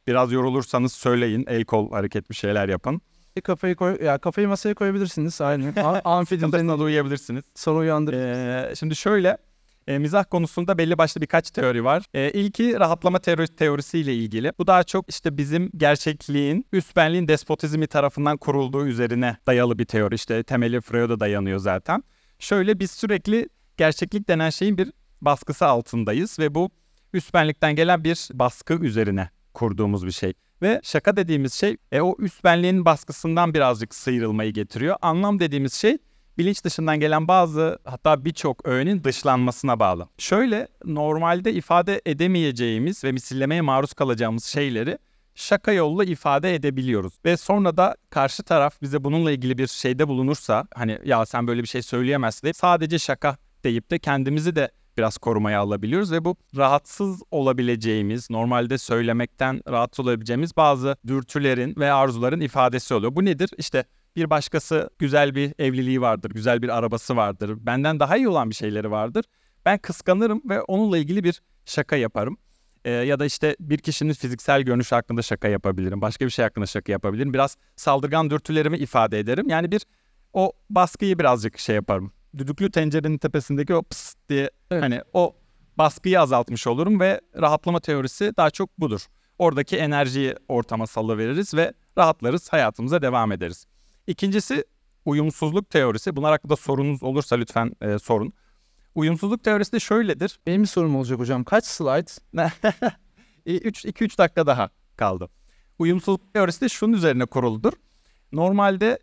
Biraz 0.07 0.33
yorulursanız 0.33 0.93
söyleyin. 0.93 1.45
El 1.49 1.65
kol 1.65 1.91
hareket 1.91 2.31
bir 2.31 2.35
şeyler 2.35 2.69
yapın. 2.69 3.01
Kafayı 3.45 3.75
koy, 3.75 4.05
ya 4.05 4.19
kafayı 4.19 4.49
masaya 4.49 4.75
koyabilirsiniz. 4.75 5.41
Aynen. 5.41 5.73
A- 5.77 6.01
Amfi 6.05 6.41
Kafasına 6.41 6.79
da 6.79 6.83
uyuyabilirsiniz. 6.83 7.45
soru 7.55 7.79
uyandırır. 7.79 8.19
Ee, 8.71 8.75
şimdi 8.77 8.97
şöyle 8.97 9.37
e, 9.91 9.99
mizah 9.99 10.25
konusunda 10.31 10.79
belli 10.79 10.99
başlı 10.99 11.21
birkaç 11.21 11.51
teori 11.51 11.85
var. 11.85 12.03
E, 12.15 12.31
ilki 12.31 12.81
rahatlama 12.81 13.19
teori, 13.19 13.47
teorisiyle 13.49 14.15
ilgili. 14.15 14.53
Bu 14.59 14.67
daha 14.67 14.85
çok 14.85 15.09
işte 15.09 15.37
bizim 15.37 15.71
gerçekliğin 15.77 16.67
üst 16.73 16.97
benliğin 16.97 17.29
despotizmi 17.29 17.87
tarafından 17.87 18.37
kurulduğu 18.37 18.87
üzerine 18.87 19.37
dayalı 19.47 19.79
bir 19.79 19.85
teori. 19.85 20.15
İşte 20.15 20.43
temeli 20.43 20.81
Freud'a 20.81 21.21
dayanıyor 21.21 21.59
zaten. 21.59 22.03
Şöyle 22.39 22.81
biz 22.81 22.91
sürekli 22.91 23.49
gerçeklik 23.77 24.29
denen 24.29 24.51
şeyin 24.51 24.79
bir 24.79 24.93
baskısı 25.21 25.67
altındayız 25.67 26.39
ve 26.39 26.55
bu 26.55 26.71
üst 27.13 27.35
benlikten 27.35 27.77
gelen 27.77 28.05
bir 28.05 28.29
baskı 28.33 28.75
üzerine 28.75 29.31
kurduğumuz 29.55 30.07
bir 30.07 30.13
şey. 30.13 30.33
Ve 30.63 30.81
şaka 30.83 31.17
dediğimiz 31.17 31.55
şey 31.55 31.77
e, 31.93 32.01
o 32.01 32.17
üst 32.19 32.45
benliğin 32.45 32.85
baskısından 32.85 33.55
birazcık 33.55 33.95
sıyrılmayı 33.95 34.53
getiriyor. 34.53 34.97
Anlam 35.03 35.41
dediğimiz 35.41 35.75
şey 35.75 35.99
bilinç 36.41 36.65
dışından 36.65 37.01
gelen 37.01 37.29
bazı 37.29 37.79
hatta 37.85 38.25
birçok 38.25 38.69
öğenin 38.69 39.05
dışlanmasına 39.05 39.81
bağlı. 39.81 40.09
Şöyle 40.19 40.69
normalde 40.85 41.53
ifade 41.53 42.01
edemeyeceğimiz 42.07 43.05
ve 43.05 43.13
misillemeye 43.13 43.61
maruz 43.61 43.93
kalacağımız 43.93 44.45
şeyleri 44.45 44.99
şaka 45.35 45.73
yolla 45.73 46.05
ifade 46.05 46.55
edebiliyoruz. 46.55 47.13
Ve 47.25 47.37
sonra 47.37 47.77
da 47.77 47.97
karşı 48.11 48.43
taraf 48.43 48.83
bize 48.83 49.05
bununla 49.05 49.31
ilgili 49.33 49.59
bir 49.59 49.67
şeyde 49.67 50.09
bulunursa 50.09 50.65
hani 50.75 50.99
ya 51.05 51.27
sen 51.27 51.47
böyle 51.47 51.63
bir 51.63 51.69
şey 51.69 51.83
söyleyemezsin 51.83 52.43
deyip 52.43 52.57
sadece 52.57 52.99
şaka 52.99 53.37
deyip 53.65 53.91
de 53.91 53.99
kendimizi 53.99 54.57
de 54.57 54.71
biraz 54.99 55.19
korumaya 55.19 55.61
alabiliyoruz 55.61 56.13
ve 56.13 56.25
bu 56.25 56.37
rahatsız 56.57 57.23
olabileceğimiz, 57.31 58.31
normalde 58.31 58.79
söylemekten 58.79 59.61
rahatsız 59.69 60.07
olabileceğimiz 60.07 60.57
bazı 60.57 60.97
dürtülerin 61.07 61.75
ve 61.79 61.93
arzuların 61.93 62.41
ifadesi 62.41 62.95
oluyor. 62.95 63.17
Bu 63.17 63.25
nedir? 63.25 63.51
İşte 63.59 63.85
bir 64.17 64.31
başkası 64.31 64.91
güzel 64.99 65.35
bir 65.35 65.53
evliliği 65.59 66.01
vardır, 66.01 66.31
güzel 66.31 66.63
bir 66.63 66.69
arabası 66.69 67.17
vardır, 67.17 67.57
benden 67.61 68.01
daha 68.01 68.17
iyi 68.17 68.29
olan 68.29 68.51
bir 68.51 68.55
şeyleri 68.55 68.91
vardır. 68.91 69.25
Ben 69.65 69.79
kıskanırım 69.79 70.43
ve 70.49 70.63
onunla 70.63 70.99
ilgili 70.99 71.25
bir 71.25 71.43
şaka 71.65 71.97
yaparım. 71.97 72.39
Ee, 72.85 72.91
ya 72.91 73.19
da 73.21 73.25
işte 73.25 73.57
bir 73.61 73.79
kişinin 73.79 74.13
fiziksel 74.13 74.63
görünüşü 74.63 74.95
hakkında 74.95 75.23
şaka 75.23 75.49
yapabilirim. 75.49 76.01
Başka 76.01 76.25
bir 76.25 76.31
şey 76.31 76.43
hakkında 76.43 76.67
şaka 76.67 76.93
yapabilirim. 76.93 77.35
Biraz 77.35 77.57
saldırgan 77.77 78.31
dürtülerimi 78.31 78.79
ifade 78.79 79.19
ederim. 79.19 79.49
Yani 79.49 79.73
bir 79.73 79.87
o 80.33 80.53
baskıyı 80.71 81.19
birazcık 81.19 81.59
şey 81.59 81.75
yaparım. 81.75 82.13
Düdüklü 82.39 82.71
tencerenin 82.71 83.19
tepesindeki 83.19 83.75
o 83.75 83.83
pıs 83.83 84.15
diye 84.29 84.51
Evet. 84.71 84.83
hani 84.83 85.03
o 85.13 85.37
baskıyı 85.79 86.21
azaltmış 86.21 86.67
olurum 86.67 87.01
ve 87.01 87.21
rahatlama 87.41 87.81
teorisi 87.81 88.33
daha 88.37 88.51
çok 88.51 88.81
budur. 88.81 89.07
Oradaki 89.39 89.77
enerjiyi 89.77 90.35
ortama 90.49 90.87
salıveririz 90.87 91.55
ve 91.55 91.73
rahatlarız, 91.99 92.53
hayatımıza 92.53 93.03
devam 93.03 93.33
ederiz. 93.33 93.67
İkincisi 94.11 94.65
uyumsuzluk 95.05 95.71
teorisi. 95.71 96.17
Bunlar 96.17 96.31
hakkında 96.31 96.57
sorunuz 96.57 97.03
olursa 97.03 97.37
lütfen 97.37 97.73
e, 97.81 97.99
sorun. 97.99 98.33
Uyumsuzluk 98.95 99.45
teorisi 99.45 99.73
de 99.73 99.81
şöyledir. 99.81 100.41
Benim 100.47 100.63
bir 100.63 100.67
sorum 100.67 100.97
olacak 100.97 101.19
hocam. 101.19 101.45
Kaç 101.45 101.65
slide? 101.65 102.11
2-3 103.47 104.19
dakika 104.19 104.47
daha 104.47 104.71
kaldı. 104.97 105.29
uyumsuzluk 105.79 106.35
teorisi 106.35 106.61
de 106.61 106.69
şunun 106.69 106.93
üzerine 106.93 107.27
kuruludur. 107.27 107.73
Normalde 108.33 108.99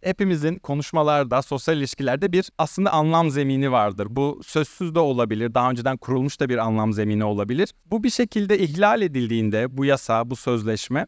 hepimizin 0.00 0.58
konuşmalarda, 0.58 1.42
sosyal 1.42 1.76
ilişkilerde 1.76 2.32
bir 2.32 2.50
aslında 2.58 2.92
anlam 2.92 3.30
zemini 3.30 3.72
vardır. 3.72 4.06
Bu 4.10 4.40
sözsüz 4.44 4.94
de 4.94 4.98
olabilir, 4.98 5.54
daha 5.54 5.70
önceden 5.70 5.96
kurulmuş 5.96 6.40
da 6.40 6.48
bir 6.48 6.58
anlam 6.58 6.92
zemini 6.92 7.24
olabilir. 7.24 7.74
Bu 7.86 8.04
bir 8.04 8.10
şekilde 8.10 8.58
ihlal 8.58 9.02
edildiğinde 9.02 9.76
bu 9.76 9.84
yasa, 9.84 10.30
bu 10.30 10.36
sözleşme 10.36 11.06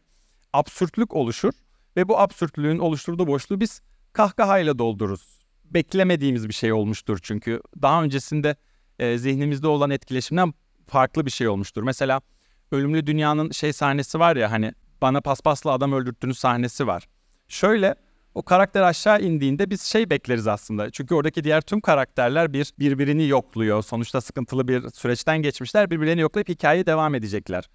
absürtlük 0.53 1.15
oluşur 1.15 1.53
ve 1.97 2.07
bu 2.07 2.19
absürtlüğün 2.19 2.79
oluşturduğu 2.79 3.27
boşluğu 3.27 3.59
biz 3.59 3.81
kahkahayla 4.13 4.79
doldururuz. 4.79 5.39
Beklemediğimiz 5.65 6.47
bir 6.47 6.53
şey 6.53 6.73
olmuştur 6.73 7.19
çünkü. 7.21 7.61
Daha 7.81 8.03
öncesinde 8.03 8.55
e, 8.99 9.17
zihnimizde 9.17 9.67
olan 9.67 9.89
etkileşimden 9.89 10.53
farklı 10.87 11.25
bir 11.25 11.31
şey 11.31 11.47
olmuştur. 11.47 11.83
Mesela 11.83 12.21
Ölümlü 12.71 13.07
Dünya'nın 13.07 13.51
şey 13.51 13.73
sahnesi 13.73 14.19
var 14.19 14.35
ya 14.35 14.51
hani 14.51 14.73
bana 15.01 15.21
paspasla 15.21 15.71
adam 15.71 15.93
öldürttüğünüz 15.93 16.37
sahnesi 16.37 16.87
var. 16.87 17.07
Şöyle 17.47 17.95
o 18.35 18.43
karakter 18.43 18.81
aşağı 18.81 19.21
indiğinde 19.21 19.69
biz 19.69 19.81
şey 19.81 20.09
bekleriz 20.09 20.47
aslında. 20.47 20.89
Çünkü 20.89 21.15
oradaki 21.15 21.43
diğer 21.43 21.61
tüm 21.61 21.81
karakterler 21.81 22.53
bir 22.53 22.73
birbirini 22.79 23.27
yokluyor. 23.27 23.83
Sonuçta 23.83 24.21
sıkıntılı 24.21 24.67
bir 24.67 24.89
süreçten 24.89 25.41
geçmişler. 25.41 25.91
Birbirlerini 25.91 26.21
yoklayıp 26.21 26.49
hikaye 26.49 26.85
devam 26.85 27.15
edecekler. 27.15 27.69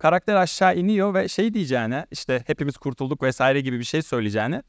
Karakter 0.00 0.36
aşağı 0.36 0.76
iniyor 0.76 1.14
ve 1.14 1.28
şey 1.28 1.54
diyeceğine 1.54 2.06
işte 2.10 2.42
hepimiz 2.46 2.76
kurtulduk 2.76 3.22
vesaire 3.22 3.60
gibi 3.60 3.78
bir 3.78 3.84
şey 3.84 4.02
söyleyeceğine 4.02 4.62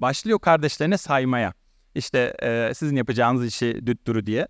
başlıyor 0.00 0.38
kardeşlerine 0.38 0.98
saymaya. 0.98 1.52
İşte 1.94 2.34
e, 2.42 2.74
sizin 2.74 2.96
yapacağınız 2.96 3.46
işi 3.46 3.86
düttürü 3.86 4.26
diye. 4.26 4.48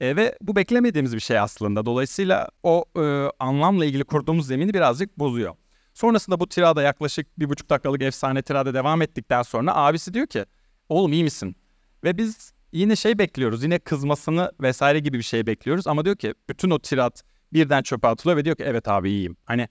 E, 0.00 0.16
ve 0.16 0.38
bu 0.40 0.56
beklemediğimiz 0.56 1.14
bir 1.14 1.20
şey 1.20 1.38
aslında. 1.38 1.86
Dolayısıyla 1.86 2.48
o 2.62 2.84
e, 2.98 3.30
anlamla 3.38 3.84
ilgili 3.84 4.04
kurduğumuz 4.04 4.46
zemini 4.46 4.74
birazcık 4.74 5.18
bozuyor. 5.18 5.54
Sonrasında 5.94 6.40
bu 6.40 6.48
tirada 6.48 6.82
yaklaşık 6.82 7.40
bir 7.40 7.48
buçuk 7.48 7.70
dakikalık 7.70 8.02
efsane 8.02 8.42
tirada 8.42 8.74
devam 8.74 9.02
ettikten 9.02 9.42
sonra 9.42 9.76
abisi 9.76 10.14
diyor 10.14 10.26
ki 10.26 10.44
oğlum 10.88 11.12
iyi 11.12 11.24
misin? 11.24 11.56
Ve 12.04 12.18
biz 12.18 12.52
yine 12.72 12.96
şey 12.96 13.18
bekliyoruz 13.18 13.62
yine 13.62 13.78
kızmasını 13.78 14.52
vesaire 14.60 14.98
gibi 14.98 15.18
bir 15.18 15.22
şey 15.22 15.46
bekliyoruz 15.46 15.86
ama 15.86 16.04
diyor 16.04 16.16
ki 16.16 16.34
bütün 16.48 16.70
o 16.70 16.78
tirat 16.78 17.22
birden 17.56 17.82
çöpe 17.82 18.08
atılıyor 18.08 18.36
ve 18.36 18.44
diyor 18.44 18.56
ki 18.56 18.64
evet 18.66 18.88
abi 18.88 19.10
iyiyim. 19.10 19.36
Hani 19.44 19.68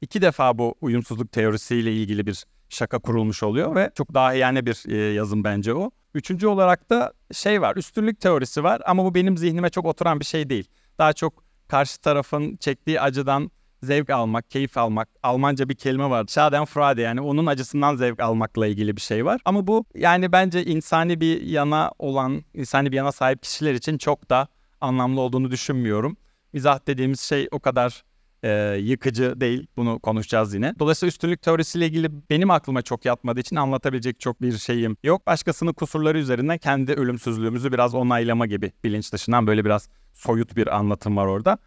iki 0.00 0.22
defa 0.22 0.58
bu 0.58 0.74
uyumsuzluk 0.80 1.32
teorisiyle 1.32 1.92
ilgili 1.92 2.26
bir 2.26 2.44
şaka 2.68 2.98
kurulmuş 2.98 3.42
oluyor 3.42 3.74
ve 3.74 3.90
çok 3.94 4.14
daha 4.14 4.32
yani 4.32 4.66
bir 4.66 4.82
e, 4.88 4.96
yazım 4.96 5.44
bence 5.44 5.74
o. 5.74 5.90
Üçüncü 6.14 6.46
olarak 6.46 6.90
da 6.90 7.12
şey 7.32 7.62
var 7.62 7.76
üstünlük 7.76 8.20
teorisi 8.20 8.64
var 8.64 8.82
ama 8.86 9.04
bu 9.04 9.14
benim 9.14 9.36
zihnime 9.38 9.70
çok 9.70 9.86
oturan 9.86 10.20
bir 10.20 10.24
şey 10.24 10.50
değil. 10.50 10.68
Daha 10.98 11.12
çok 11.12 11.44
karşı 11.68 12.00
tarafın 12.00 12.56
çektiği 12.56 13.00
acıdan 13.00 13.50
zevk 13.82 14.10
almak, 14.10 14.50
keyif 14.50 14.78
almak. 14.78 15.08
Almanca 15.22 15.68
bir 15.68 15.74
kelime 15.74 16.10
var. 16.10 16.26
Schadenfreude 16.28 17.02
yani 17.02 17.20
onun 17.20 17.46
acısından 17.46 17.96
zevk 17.96 18.20
almakla 18.20 18.66
ilgili 18.66 18.96
bir 18.96 19.00
şey 19.00 19.24
var. 19.24 19.40
Ama 19.44 19.66
bu 19.66 19.84
yani 19.94 20.32
bence 20.32 20.64
insani 20.64 21.20
bir 21.20 21.42
yana 21.42 21.92
olan, 21.98 22.44
insani 22.54 22.92
bir 22.92 22.96
yana 22.96 23.12
sahip 23.12 23.42
kişiler 23.42 23.74
için 23.74 23.98
çok 23.98 24.30
da 24.30 24.48
anlamlı 24.80 25.20
olduğunu 25.20 25.50
düşünmüyorum. 25.50 26.16
Mizah 26.52 26.86
dediğimiz 26.86 27.20
şey 27.20 27.48
o 27.50 27.60
kadar 27.60 28.04
e, 28.42 28.78
yıkıcı 28.80 29.40
değil. 29.40 29.66
Bunu 29.76 29.98
konuşacağız 29.98 30.54
yine. 30.54 30.74
Dolayısıyla 30.78 31.08
üstünlük 31.08 31.42
teorisiyle 31.42 31.86
ilgili 31.86 32.10
benim 32.30 32.50
aklıma 32.50 32.82
çok 32.82 33.04
yatmadığı 33.04 33.40
için 33.40 33.56
anlatabilecek 33.56 34.20
çok 34.20 34.42
bir 34.42 34.58
şeyim 34.58 34.96
yok. 35.02 35.26
Başkasının 35.26 35.72
kusurları 35.72 36.18
üzerinden 36.18 36.58
kendi 36.58 36.92
ölümsüzlüğümüzü 36.92 37.72
biraz 37.72 37.94
onaylama 37.94 38.46
gibi 38.46 38.72
bilinç 38.84 39.12
dışından 39.12 39.46
böyle 39.46 39.64
biraz 39.64 39.88
soyut 40.12 40.56
bir 40.56 40.76
anlatım 40.76 41.16
var 41.16 41.26
orada. 41.26 41.58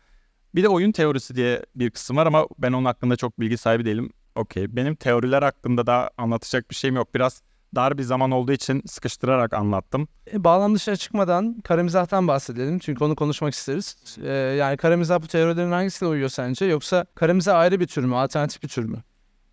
Bir 0.55 0.63
de 0.63 0.69
oyun 0.69 0.91
teorisi 0.91 1.35
diye 1.35 1.65
bir 1.75 1.89
kısım 1.89 2.17
var 2.17 2.27
ama 2.27 2.47
ben 2.57 2.73
onun 2.73 2.85
hakkında 2.85 3.15
çok 3.15 3.39
bilgi 3.39 3.57
sahibi 3.57 3.85
değilim. 3.85 4.13
Okey. 4.35 4.75
Benim 4.75 4.95
teoriler 4.95 5.41
hakkında 5.41 5.87
da 5.87 6.11
anlatacak 6.17 6.69
bir 6.69 6.75
şeyim 6.75 6.95
yok. 6.95 7.15
Biraz 7.15 7.41
dar 7.75 7.97
bir 7.97 8.03
zaman 8.03 8.31
olduğu 8.31 8.51
için 8.51 8.83
sıkıştırarak 8.85 9.53
anlattım. 9.53 10.07
E, 10.33 10.43
bağlam 10.43 10.75
dışına 10.75 10.95
çıkmadan 10.95 11.61
kara 11.63 11.83
mizahtan 11.83 12.27
bahsedelim. 12.27 12.79
Çünkü 12.79 13.03
onu 13.03 13.15
konuşmak 13.15 13.53
isteriz. 13.53 14.17
E, 14.23 14.31
yani 14.31 14.77
kara 14.77 14.97
mizah 14.97 15.21
bu 15.21 15.27
teorilerin 15.27 15.71
hangisine 15.71 16.09
uyuyor 16.09 16.29
sence? 16.29 16.65
Yoksa 16.65 17.05
kara 17.15 17.33
mizah 17.33 17.59
ayrı 17.59 17.79
bir 17.79 17.87
tür 17.87 18.03
mü? 18.03 18.15
Alternatif 18.15 18.63
bir 18.63 18.67
tür 18.67 18.85
mü? 18.85 18.97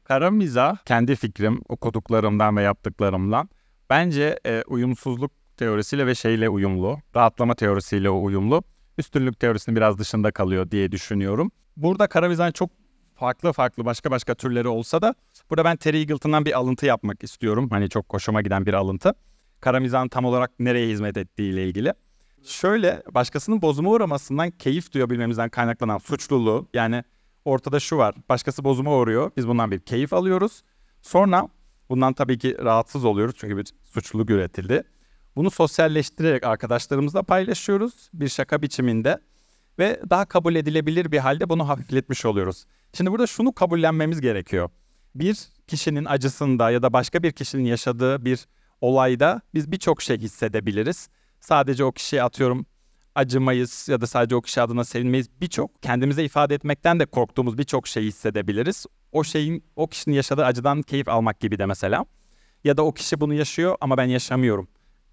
Kara 0.04 0.30
mizah 0.30 0.76
kendi 0.76 1.16
fikrim, 1.16 1.60
okuduklarımdan 1.68 2.56
ve 2.56 2.62
yaptıklarımdan 2.62 3.48
bence 3.90 4.38
e, 4.46 4.62
uyumsuzluk 4.66 5.32
teorisiyle 5.56 6.06
ve 6.06 6.14
şeyle 6.14 6.48
uyumlu. 6.48 6.98
Rahatlama 7.16 7.54
teorisiyle 7.54 8.10
uyumlu. 8.10 8.62
Üstünlük 8.98 9.40
teorisinin 9.40 9.76
biraz 9.76 9.98
dışında 9.98 10.30
kalıyor 10.30 10.70
diye 10.70 10.92
düşünüyorum. 10.92 11.50
Burada 11.76 12.06
kara 12.06 12.28
mizahın 12.28 12.52
çok 12.52 12.70
farklı 13.18 13.52
farklı 13.52 13.84
başka 13.84 14.10
başka 14.10 14.34
türleri 14.34 14.68
olsa 14.68 15.02
da 15.02 15.14
burada 15.50 15.64
ben 15.64 15.76
Terry 15.76 15.98
Eagleton'dan 15.98 16.44
bir 16.44 16.58
alıntı 16.58 16.86
yapmak 16.86 17.22
istiyorum. 17.22 17.68
Hani 17.70 17.88
çok 17.88 18.12
hoşuma 18.14 18.42
giden 18.42 18.66
bir 18.66 18.74
alıntı. 18.74 19.14
Kara 19.60 19.80
mizahın 19.80 20.08
tam 20.08 20.24
olarak 20.24 20.60
nereye 20.60 20.88
hizmet 20.88 21.16
ettiği 21.16 21.52
ile 21.52 21.66
ilgili. 21.66 21.92
Şöyle 22.44 23.02
başkasının 23.14 23.62
bozuma 23.62 23.90
uğramasından 23.90 24.50
keyif 24.50 24.92
duyabilmemizden 24.92 25.48
kaynaklanan 25.48 25.98
suçluluğu 25.98 26.68
yani 26.74 27.04
ortada 27.44 27.80
şu 27.80 27.96
var. 27.96 28.14
Başkası 28.28 28.64
bozuma 28.64 28.96
uğruyor. 28.96 29.30
Biz 29.36 29.48
bundan 29.48 29.70
bir 29.70 29.80
keyif 29.80 30.12
alıyoruz. 30.12 30.62
Sonra 31.02 31.48
bundan 31.88 32.12
tabii 32.12 32.38
ki 32.38 32.56
rahatsız 32.58 33.04
oluyoruz 33.04 33.34
çünkü 33.38 33.56
bir 33.56 33.66
suçluluk 33.84 34.30
üretildi. 34.30 34.82
Bunu 35.36 35.50
sosyalleştirerek 35.50 36.44
arkadaşlarımızla 36.44 37.22
paylaşıyoruz 37.22 38.10
bir 38.14 38.28
şaka 38.28 38.62
biçiminde 38.62 39.18
ve 39.78 40.00
daha 40.10 40.24
kabul 40.24 40.54
edilebilir 40.54 41.12
bir 41.12 41.18
halde 41.18 41.48
bunu 41.48 41.68
hafifletmiş 41.68 42.24
oluyoruz. 42.24 42.64
Şimdi 42.92 43.10
burada 43.10 43.26
şunu 43.26 43.52
kabullenmemiz 43.52 44.20
gerekiyor. 44.20 44.70
Bir 45.14 45.48
kişinin 45.66 46.04
acısında 46.04 46.70
ya 46.70 46.82
da 46.82 46.92
başka 46.92 47.22
bir 47.22 47.32
kişinin 47.32 47.64
yaşadığı 47.64 48.24
bir 48.24 48.46
olayda 48.80 49.40
biz 49.54 49.72
birçok 49.72 50.02
şey 50.02 50.18
hissedebiliriz. 50.18 51.08
Sadece 51.40 51.84
o 51.84 51.92
kişiye 51.92 52.22
atıyorum 52.22 52.66
acımayız 53.14 53.88
ya 53.88 54.00
da 54.00 54.06
sadece 54.06 54.36
o 54.36 54.40
kişi 54.40 54.60
adına 54.60 54.84
sevinmeyiz. 54.84 55.28
Birçok 55.40 55.82
kendimize 55.82 56.24
ifade 56.24 56.54
etmekten 56.54 57.00
de 57.00 57.06
korktuğumuz 57.06 57.58
birçok 57.58 57.88
şeyi 57.88 58.06
hissedebiliriz. 58.06 58.86
O 59.12 59.24
şeyin 59.24 59.64
o 59.76 59.86
kişinin 59.86 60.14
yaşadığı 60.14 60.44
acıdan 60.44 60.82
keyif 60.82 61.08
almak 61.08 61.40
gibi 61.40 61.58
de 61.58 61.66
mesela. 61.66 62.04
Ya 62.64 62.76
da 62.76 62.82
o 62.82 62.92
kişi 62.92 63.20
bunu 63.20 63.34
yaşıyor 63.34 63.76
ama 63.80 63.96
ben 63.96 64.04
yaşamıyorum. 64.04 64.68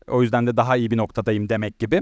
O 0.08 0.22
yüzden 0.22 0.48
de 0.48 0.58
daha 0.58 0.78
iyi 0.78 0.92
bir 0.92 0.98
noktadayım 0.98 1.50
demek 1.50 1.80
gibi. 1.80 2.02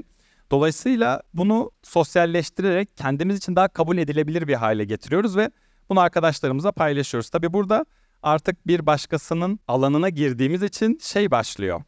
Dolayısıyla 0.51 1.21
bunu 1.33 1.71
sosyalleştirerek 1.83 2.97
kendimiz 2.97 3.37
için 3.37 3.55
daha 3.55 3.67
kabul 3.67 3.97
edilebilir 3.97 4.47
bir 4.47 4.53
hale 4.53 4.85
getiriyoruz 4.85 5.37
ve 5.37 5.49
bunu 5.89 5.99
arkadaşlarımıza 5.99 6.71
paylaşıyoruz. 6.71 7.29
Tabi 7.29 7.53
burada 7.53 7.85
artık 8.23 8.67
bir 8.67 8.85
başkasının 8.85 9.59
alanına 9.67 10.09
girdiğimiz 10.09 10.63
için 10.63 10.99
şey 11.01 11.31
başlıyor. 11.31 11.81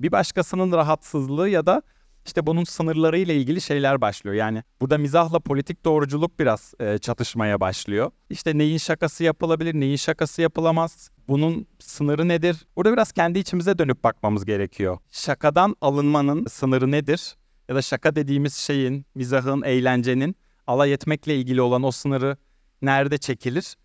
Bir 0.00 0.12
başkasının 0.12 0.72
rahatsızlığı 0.72 1.48
ya 1.48 1.66
da 1.66 1.82
işte 2.26 2.46
bunun 2.46 2.64
sınırlarıyla 2.64 3.34
ilgili 3.34 3.60
şeyler 3.60 4.00
başlıyor. 4.00 4.36
Yani 4.36 4.62
burada 4.80 4.98
mizahla 4.98 5.40
politik 5.40 5.84
doğruculuk 5.84 6.38
biraz 6.38 6.74
e, 6.80 6.98
çatışmaya 6.98 7.60
başlıyor. 7.60 8.10
İşte 8.30 8.58
neyin 8.58 8.78
şakası 8.78 9.24
yapılabilir, 9.24 9.74
neyin 9.74 9.96
şakası 9.96 10.42
yapılamaz, 10.42 11.10
bunun 11.28 11.66
sınırı 11.78 12.28
nedir? 12.28 12.66
Burada 12.76 12.92
biraz 12.92 13.12
kendi 13.12 13.38
içimize 13.38 13.78
dönüp 13.78 14.04
bakmamız 14.04 14.44
gerekiyor. 14.44 14.98
Şakadan 15.10 15.76
alınmanın 15.80 16.46
sınırı 16.46 16.90
nedir? 16.90 17.36
Ya 17.68 17.74
da 17.74 17.82
şaka 17.82 18.16
dediğimiz 18.16 18.54
şeyin, 18.54 19.06
mizahın, 19.14 19.62
eğlencenin 19.62 20.36
alay 20.66 20.92
etmekle 20.92 21.36
ilgili 21.36 21.62
olan 21.62 21.82
o 21.82 21.90
sınırı 21.90 22.36
nerede 22.82 23.18
çekilir? 23.18 23.76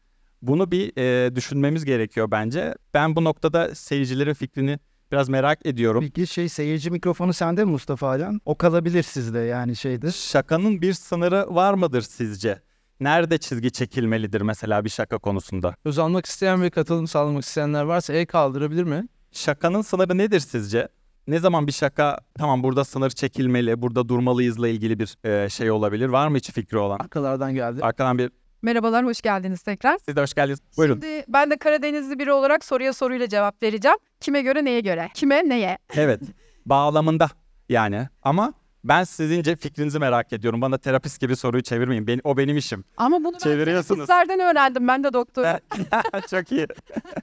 Bunu 0.41 0.71
bir 0.71 0.97
e, 0.97 1.35
düşünmemiz 1.35 1.85
gerekiyor 1.85 2.31
bence. 2.31 2.75
Ben 2.93 3.15
bu 3.15 3.23
noktada 3.23 3.75
seyircilerin 3.75 4.33
fikrini 4.33 4.79
biraz 5.11 5.29
merak 5.29 5.65
ediyorum. 5.65 6.01
Peki 6.01 6.27
şey 6.27 6.49
seyirci 6.49 6.91
mikrofonu 6.91 7.33
sende 7.33 7.65
mi 7.65 7.71
Mustafa 7.71 8.09
Alan? 8.09 8.41
O 8.45 8.55
kalabilir 8.55 9.03
sizde 9.03 9.39
yani 9.39 9.75
şeydir. 9.75 10.11
Şakanın 10.11 10.81
bir 10.81 10.93
sınırı 10.93 11.55
var 11.55 11.73
mıdır 11.73 12.01
sizce? 12.01 12.61
Nerede 12.99 13.37
çizgi 13.37 13.71
çekilmelidir 13.71 14.41
mesela 14.41 14.85
bir 14.85 14.89
şaka 14.89 15.17
konusunda? 15.17 15.75
Söz 15.83 15.99
almak 15.99 16.25
isteyen 16.25 16.61
ve 16.61 16.69
katılım 16.69 17.07
sağlamak 17.07 17.43
isteyenler 17.43 17.83
varsa 17.83 18.13
el 18.13 18.25
kaldırabilir 18.25 18.83
mi? 18.83 19.07
Şakanın 19.31 19.81
sınırı 19.81 20.17
nedir 20.17 20.39
sizce? 20.39 20.87
Ne 21.27 21.39
zaman 21.39 21.67
bir 21.67 21.71
şaka 21.71 22.19
tamam 22.37 22.63
burada 22.63 22.83
sınır 22.83 23.09
çekilmeli, 23.09 23.81
burada 23.81 24.09
durmalıyızla 24.09 24.67
ilgili 24.67 24.99
bir 24.99 25.17
e, 25.23 25.49
şey 25.49 25.71
olabilir? 25.71 26.09
Var 26.09 26.27
mı 26.27 26.37
hiç 26.37 26.51
fikri 26.51 26.77
olan? 26.77 26.99
Arkalardan 26.99 27.53
geldi. 27.53 27.79
Arkadan 27.81 28.17
bir 28.17 28.31
Merhabalar, 28.65 29.05
hoş 29.05 29.21
geldiniz 29.21 29.61
tekrar. 29.61 29.97
siz 30.05 30.15
de 30.15 30.21
hoş 30.21 30.33
geldiniz. 30.33 30.59
Buyurun. 30.77 30.93
Şimdi 31.01 31.23
ben 31.27 31.51
de 31.51 31.57
Karadenizli 31.57 32.19
biri 32.19 32.31
olarak 32.31 32.65
soruya 32.65 32.93
soruyla 32.93 33.29
cevap 33.29 33.63
vereceğim. 33.63 33.97
Kime 34.19 34.41
göre, 34.41 34.65
neye 34.65 34.79
göre? 34.79 35.09
Kime, 35.13 35.49
neye? 35.49 35.77
Evet. 35.95 36.21
Bağlamında 36.65 37.29
yani. 37.69 38.07
Ama 38.21 38.53
ben 38.83 39.03
sizince 39.03 39.55
fikrinizi 39.55 39.99
merak 39.99 40.33
ediyorum. 40.33 40.61
Bana 40.61 40.77
terapist 40.77 41.21
gibi 41.21 41.35
soruyu 41.35 41.63
çevirmeyin. 41.63 42.07
Ben, 42.07 42.21
o 42.23 42.37
benim 42.37 42.57
işim. 42.57 42.83
Ama 42.97 43.19
bunu 43.19 43.33
ben 43.33 43.37
Çeviriyorsunuz. 43.39 44.07
terapistlerden 44.07 44.51
öğrendim. 44.51 44.87
Ben 44.87 45.03
de 45.03 45.13
doktor. 45.13 45.45
Çok 46.29 46.51
iyi. 46.51 46.67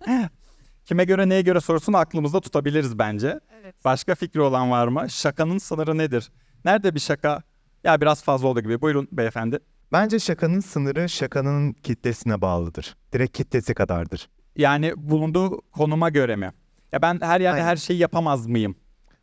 Kime 0.85 1.05
göre 1.05 1.29
neye 1.29 1.43
göre 1.43 1.61
sorusunu 1.61 1.97
aklımızda 1.97 2.41
tutabiliriz 2.41 2.99
bence. 2.99 3.41
Evet. 3.63 3.75
Başka 3.85 4.15
fikri 4.15 4.41
olan 4.41 4.71
var 4.71 4.89
mı? 4.89 5.11
Şakanın 5.11 5.59
sınırı 5.59 5.99
nedir? 5.99 6.31
Nerede 6.65 6.95
bir 6.95 7.01
şaka? 7.01 7.43
Ya 7.85 8.01
biraz 8.01 8.23
fazla 8.23 8.49
oldu 8.49 8.61
gibi. 8.61 8.81
Buyurun 8.81 9.09
beyefendi. 9.13 9.59
Bence 9.93 10.19
şakanın 10.19 10.61
sınırı 10.61 11.09
şakanın 11.09 11.73
kitlesine 11.73 12.41
bağlıdır. 12.41 12.97
Direkt 13.13 13.37
kitlesi 13.37 13.75
kadardır. 13.75 14.29
Yani 14.57 14.93
bulunduğu 14.97 15.61
konuma 15.73 16.09
göre 16.11 16.37
mi? 16.37 16.53
Ya 16.93 17.03
ben 17.03 17.19
her 17.23 17.41
yerde 17.41 17.55
Aynen. 17.57 17.67
her 17.67 17.77
şeyi 17.77 17.99
yapamaz 17.99 18.47
mıyım? 18.47 18.75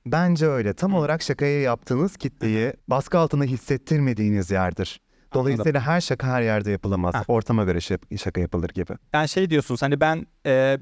Bence 0.05 0.47
öyle. 0.47 0.73
Tam 0.73 0.93
olarak 0.93 1.21
şakayı 1.21 1.61
yaptığınız 1.61 2.17
kitleyi 2.17 2.73
baskı 2.87 3.17
altında 3.17 3.43
hissettirmediğiniz 3.43 4.51
yerdir. 4.51 4.99
Dolayısıyla 5.33 5.81
her 5.81 6.01
şaka 6.01 6.27
her 6.27 6.41
yerde 6.41 6.71
yapılamaz. 6.71 7.15
Heh. 7.15 7.29
Ortama 7.29 7.63
göre 7.63 7.77
şa- 7.77 8.17
şaka 8.17 8.41
yapılır 8.41 8.69
gibi. 8.69 8.93
Yani 9.13 9.29
şey 9.29 9.49
diyorsunuz 9.49 9.81
hani 9.81 9.99
ben 9.99 10.27
e, 10.45 10.77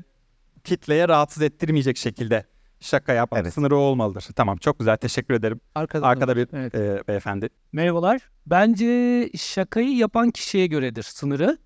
kitleye 0.63 1.07
rahatsız 1.07 1.43
ettirmeyecek 1.43 1.97
şekilde 1.97 2.45
şaka 2.79 3.13
yapmak 3.13 3.41
Evet. 3.41 3.53
sınırı 3.53 3.75
olmalıdır. 3.75 4.25
Tamam 4.35 4.57
çok 4.57 4.79
güzel 4.79 4.97
teşekkür 4.97 5.33
ederim. 5.33 5.59
Arkada, 5.75 6.01
da 6.01 6.07
Arkada 6.07 6.35
bir 6.35 6.47
Evet. 6.53 6.75
e, 6.75 7.03
beyefendi. 7.07 7.49
Merhabalar. 7.71 8.21
Bence 8.45 9.29
şakayı 9.37 9.95
yapan 9.95 10.31
kişiye 10.31 10.67
göredir 10.67 11.03
sınırı. 11.03 11.57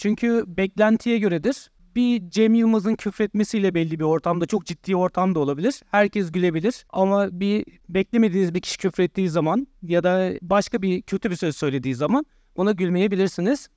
Çünkü 0.00 0.44
beklentiye 0.46 1.18
göredir. 1.18 1.70
Bir 1.96 2.30
Cem 2.30 2.54
Yılmaz'ın 2.54 2.94
küfretmesiyle 2.94 3.74
belli 3.74 3.98
bir 3.98 4.04
ortamda 4.04 4.46
çok 4.46 4.66
ciddi 4.66 4.96
ortamda 4.96 5.38
olabilir. 5.40 5.80
Herkes 5.90 6.32
gülebilir 6.32 6.84
ama 6.90 7.40
bir 7.40 7.64
beklemediğiniz 7.88 8.54
bir 8.54 8.60
kişi 8.60 8.78
küfrettiği 8.78 9.28
zaman 9.28 9.66
ya 9.82 10.04
da 10.04 10.32
başka 10.42 10.82
bir 10.82 11.02
kötü 11.02 11.30
bir 11.30 11.36
söz 11.36 11.56
söylediği 11.56 11.94
zaman 11.94 12.26
ona 12.54 12.72
gülmeyebilirsiniz. 12.72 13.68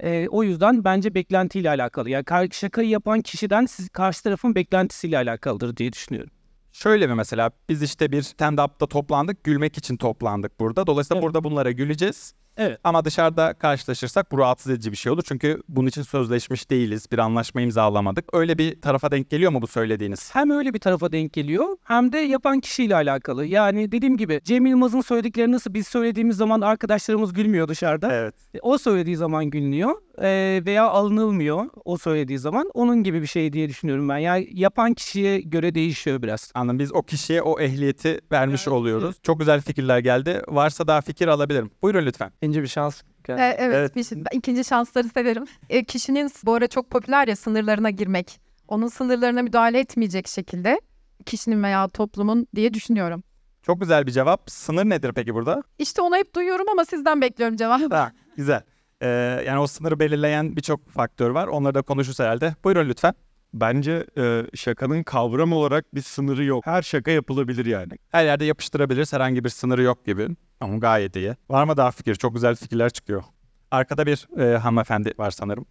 Ee, 0.00 0.28
o 0.30 0.42
yüzden 0.42 0.84
bence 0.84 1.14
beklentiyle 1.14 1.68
alakalı. 1.70 2.10
Yani 2.10 2.24
şakayı 2.52 2.88
yapan 2.88 3.20
kişiden 3.20 3.66
siz 3.66 3.88
karşı 3.88 4.22
tarafın 4.22 4.54
beklentisiyle 4.54 5.18
alakalıdır 5.18 5.76
diye 5.76 5.92
düşünüyorum. 5.92 6.30
Şöyle 6.76 7.06
mi 7.06 7.14
mesela 7.14 7.50
biz 7.68 7.82
işte 7.82 8.12
bir 8.12 8.22
stand-up'ta 8.22 8.86
toplandık 8.86 9.44
gülmek 9.44 9.78
için 9.78 9.96
toplandık 9.96 10.60
burada. 10.60 10.86
Dolayısıyla 10.86 11.18
Evet. 11.18 11.24
burada 11.26 11.44
bunlara 11.44 11.70
güleceğiz. 11.70 12.34
Evet. 12.56 12.78
Ama 12.84 13.04
dışarıda 13.04 13.54
karşılaşırsak 13.54 14.32
bu 14.32 14.38
rahatsız 14.38 14.72
edici 14.72 14.92
bir 14.92 14.96
şey 14.96 15.12
olur. 15.12 15.22
Çünkü 15.28 15.62
bunun 15.68 15.88
için 15.88 16.02
sözleşmiş 16.02 16.70
değiliz. 16.70 17.06
Bir 17.12 17.18
anlaşma 17.18 17.60
imzalamadık. 17.60 18.24
Öyle 18.34 18.58
bir 18.58 18.80
tarafa 18.80 19.10
denk 19.10 19.30
geliyor 19.30 19.52
mu 19.52 19.62
bu 19.62 19.66
söylediğiniz? 19.66 20.34
hem 20.34 20.50
öyle 20.50 20.74
bir 20.74 20.78
tarafa 20.78 21.12
denk 21.12 21.32
geliyor 21.32 21.76
hem 21.84 22.12
de 22.12 22.18
yapan 22.18 22.60
kişiyle 22.60 22.94
alakalı. 22.94 23.44
Yani 23.46 23.92
dediğim 23.92 24.16
gibi 24.16 24.40
Cem 24.44 24.66
Yılmaz'ın 24.66 25.00
söyledikleri 25.00 25.52
nasıl 25.52 25.74
biz 25.74 25.86
söylediğimiz 25.86 26.36
zaman 26.36 26.60
arkadaşlarımız 26.60 27.32
gülmüyor 27.32 27.68
dışarıda. 27.68 28.12
Evet. 28.12 28.34
E, 28.54 28.58
O 28.62 28.78
söylediği 28.78 29.16
zaman 29.16 29.44
gülünüyor 29.50 29.94
e, 30.22 30.62
veya 30.66 30.84
alınılmıyor 30.88 31.64
o 31.84 31.98
söylediği 31.98 32.38
zaman. 32.38 32.70
Onun 32.74 33.02
gibi 33.02 33.22
bir 33.22 33.26
şey 33.26 33.52
diye 33.52 33.68
düşünüyorum 33.68 34.08
ben. 34.08 34.18
Yani 34.18 34.48
yapan 34.52 34.94
kişiye 34.94 35.40
göre 35.40 35.74
değişiyor 35.74 36.22
biraz. 36.22 36.50
Anladım. 36.54 36.78
Biz 36.78 36.92
o 36.94 37.02
kişiye 37.02 37.42
o 37.42 37.60
ehliyeti 37.60 38.20
vermiş 38.32 38.68
oluyoruz. 38.68 39.16
Çok 39.22 39.38
güzel 39.38 39.60
fikirler 39.60 39.98
geldi. 39.98 40.42
Varsa 40.48 40.86
daha 40.86 41.00
fikir 41.00 41.28
alabilirim. 41.28 41.70
Buyurun 41.82 42.06
lütfen. 42.06 42.32
İkinci 42.46 42.62
bir 42.62 42.68
şans. 42.68 43.02
E, 43.28 43.32
evet, 43.32 43.56
Evet. 43.60 43.96
bir 43.96 44.04
şey- 44.04 44.18
ben 44.18 44.38
ikinci 44.38 44.64
şansları 44.64 45.08
severim. 45.08 45.44
E, 45.68 45.84
kişinin 45.84 46.30
bu 46.44 46.54
ara 46.54 46.66
çok 46.66 46.90
popüler 46.90 47.28
ya 47.28 47.36
sınırlarına 47.36 47.90
girmek. 47.90 48.40
Onun 48.68 48.88
sınırlarına 48.88 49.42
müdahale 49.42 49.78
etmeyecek 49.80 50.28
şekilde 50.28 50.80
kişinin 51.26 51.62
veya 51.62 51.88
toplumun 51.88 52.46
diye 52.54 52.74
düşünüyorum. 52.74 53.22
Çok 53.62 53.80
güzel 53.80 54.06
bir 54.06 54.12
cevap. 54.12 54.50
Sınır 54.50 54.84
nedir 54.84 55.12
peki 55.14 55.34
burada? 55.34 55.62
İşte 55.78 56.02
onu 56.02 56.16
hep 56.16 56.34
duyuyorum 56.34 56.66
ama 56.72 56.84
sizden 56.84 57.20
bekliyorum 57.20 57.56
cevabı. 57.56 57.94
Ha, 57.94 58.12
güzel. 58.36 58.62
Ee, 59.02 59.06
yani 59.46 59.58
o 59.58 59.66
sınırı 59.66 59.98
belirleyen 60.00 60.56
birçok 60.56 60.88
faktör 60.90 61.30
var. 61.30 61.46
Onları 61.46 61.74
da 61.74 61.82
konuşuruz 61.82 62.20
herhalde. 62.20 62.54
Buyurun 62.64 62.88
lütfen. 62.88 63.14
Bence 63.60 64.06
e, 64.18 64.42
şakanın 64.54 65.02
kavram 65.02 65.52
olarak 65.52 65.94
bir 65.94 66.02
sınırı 66.02 66.44
yok. 66.44 66.66
Her 66.66 66.82
şaka 66.82 67.10
yapılabilir 67.10 67.66
yani. 67.66 67.92
Her 68.10 68.24
yerde 68.24 68.44
yapıştırabiliriz. 68.44 69.12
Herhangi 69.12 69.44
bir 69.44 69.48
sınırı 69.48 69.82
yok 69.82 70.06
gibi. 70.06 70.28
Ama 70.60 70.76
gayet 70.76 71.16
iyi. 71.16 71.34
Var 71.50 71.64
mı 71.64 71.76
daha 71.76 71.90
fikir? 71.90 72.14
Çok 72.14 72.34
güzel 72.34 72.56
fikirler 72.56 72.90
çıkıyor. 72.90 73.22
Arkada 73.70 74.06
bir 74.06 74.40
e, 74.40 74.56
hanımefendi 74.56 75.12
var 75.18 75.30
sanırım. 75.30 75.66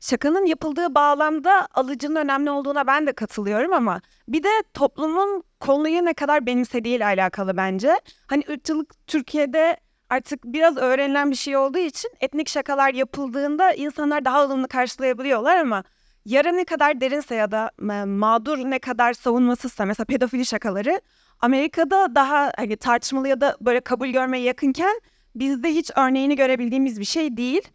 Şakanın 0.00 0.46
yapıldığı 0.46 0.94
bağlamda 0.94 1.68
alıcının 1.74 2.16
önemli 2.16 2.50
olduğuna 2.50 2.86
ben 2.86 3.06
de 3.06 3.12
katılıyorum 3.12 3.72
ama 3.72 4.00
bir 4.28 4.42
de 4.42 4.48
toplumun 4.74 5.42
konuyu 5.60 6.04
ne 6.04 6.14
kadar 6.14 6.46
benimsediğiyle 6.46 7.04
alakalı 7.04 7.56
bence. 7.56 8.00
Hani 8.26 8.44
ırkçılık 8.50 9.06
Türkiye'de 9.06 9.76
artık 10.10 10.44
biraz 10.44 10.76
öğrenilen 10.76 11.30
bir 11.30 11.36
şey 11.36 11.56
olduğu 11.56 11.78
için 11.78 12.10
etnik 12.20 12.48
şakalar 12.48 12.94
yapıldığında 12.94 13.72
insanlar 13.72 14.24
daha 14.24 14.44
ılımlı 14.44 14.68
karşılayabiliyorlar 14.68 15.56
ama 15.56 15.84
yara 16.24 16.52
ne 16.52 16.64
kadar 16.64 17.00
derinse 17.00 17.34
ya 17.34 17.50
da 17.50 17.70
mağdur 18.06 18.58
ne 18.58 18.78
kadar 18.78 19.12
savunmasızsa 19.12 19.84
mesela 19.84 20.04
pedofili 20.04 20.46
şakaları 20.46 21.00
Amerika'da 21.40 22.14
daha 22.14 22.52
hani 22.56 22.76
tartışmalı 22.76 23.28
ya 23.28 23.40
da 23.40 23.56
böyle 23.60 23.80
kabul 23.80 24.08
görmeye 24.08 24.44
yakınken 24.44 25.00
bizde 25.34 25.68
hiç 25.68 25.90
örneğini 25.96 26.36
görebildiğimiz 26.36 27.00
bir 27.00 27.04
şey 27.04 27.36
değil. 27.36 27.68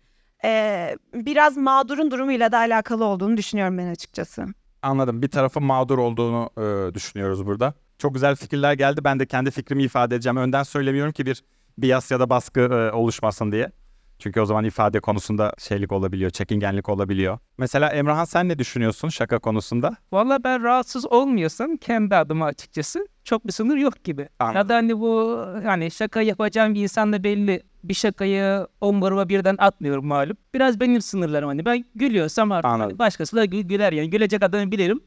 Ee, 0.46 0.98
biraz 1.14 1.58
mağdurun 1.58 2.12
durumuyla 2.12 2.52
da 2.52 2.58
alakalı 2.58 3.06
olduğunu 3.06 3.38
düşünüyorum 3.38 3.78
ben 3.78 3.88
açıkçası. 3.88 4.46
Anladım. 4.82 5.22
Bir 5.22 5.28
tarafın 5.28 5.64
mağdur 5.64 5.98
olduğunu 5.98 6.50
e, 6.58 6.94
düşünüyoruz 6.94 7.46
burada. 7.46 7.74
Çok 7.98 8.14
güzel 8.14 8.36
fikirler 8.36 8.74
geldi. 8.74 9.04
Ben 9.04 9.20
de 9.20 9.26
kendi 9.26 9.52
fikrimi 9.52 9.84
ifade 9.84 10.16
edeceğim. 10.16 10.38
Önden 10.38 10.64
söylemiyorum 10.64 11.14
ki 11.14 11.26
bir 11.26 11.44
bias 11.78 12.12
ya 12.12 12.20
da 12.20 12.30
baskı 12.30 12.60
e, 12.60 12.92
oluşmasın 12.92 13.52
diye. 13.52 13.72
Çünkü 14.20 14.42
o 14.42 14.46
zaman 14.46 14.64
ifade 14.66 15.00
konusunda 15.00 15.54
şeylik 15.58 15.92
olabiliyor, 15.92 16.32
çekingenlik 16.32 16.90
olabiliyor. 16.90 17.38
Mesela 17.58 17.90
Emrahan 17.90 18.26
sen 18.26 18.50
ne 18.50 18.60
düşünüyorsun 18.60 19.10
şaka 19.10 19.40
konusunda? 19.40 19.96
Valla 20.12 20.44
ben 20.44 20.64
rahatsız 20.64 21.06
olmuyorsam 21.06 21.78
kendi 21.78 22.16
adıma 22.16 22.46
açıkçası 22.46 23.08
çok 23.24 23.48
bir 23.48 23.52
sınır 23.52 23.78
yok 23.78 24.04
gibi. 24.04 24.30
Anladım. 24.40 24.58
Ya 24.58 24.70
da 24.70 24.76
hani 24.76 25.00
bu 25.00 25.46
hani 25.64 25.92
şaka 25.92 26.22
yapacağım 26.22 26.74
bir 26.74 26.84
insan 26.84 27.14
da 27.14 27.24
belli. 27.24 27.64
Bir 27.84 27.94
şakayı 27.94 28.68
omuruma 28.82 29.30
birden 29.30 29.56
atmıyorum 29.60 30.06
malum. 30.08 30.38
Biraz 30.54 30.80
benim 30.80 31.02
sınırlarım 31.02 31.48
hani 31.50 31.66
ben 31.66 31.86
gülüyorsam 31.96 32.52
artık 32.52 32.66
Anladım. 32.66 32.90
hani 32.90 33.00
başkası 33.00 33.36
da 33.38 33.46
gü- 33.46 33.68
güler 33.68 33.94
yani. 33.94 34.10
Gülecek 34.10 34.44
adamı 34.44 34.72
bilirim. 34.72 35.00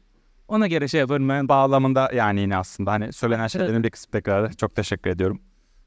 Ona 0.47 0.67
göre 0.67 0.87
şey 0.87 0.99
yaparım 0.99 1.29
ben. 1.29 1.49
Bağlamında 1.49 2.09
yani 2.15 2.39
yine 2.41 2.57
aslında 2.57 2.91
hani 2.91 3.13
söylenen 3.13 3.47
şeylerin 3.47 3.83
bir 3.83 3.89
kısmı 3.89 4.11
tekrarı. 4.11 4.53
Çok 4.55 4.75
teşekkür 4.75 5.09
ediyorum. 5.09 5.41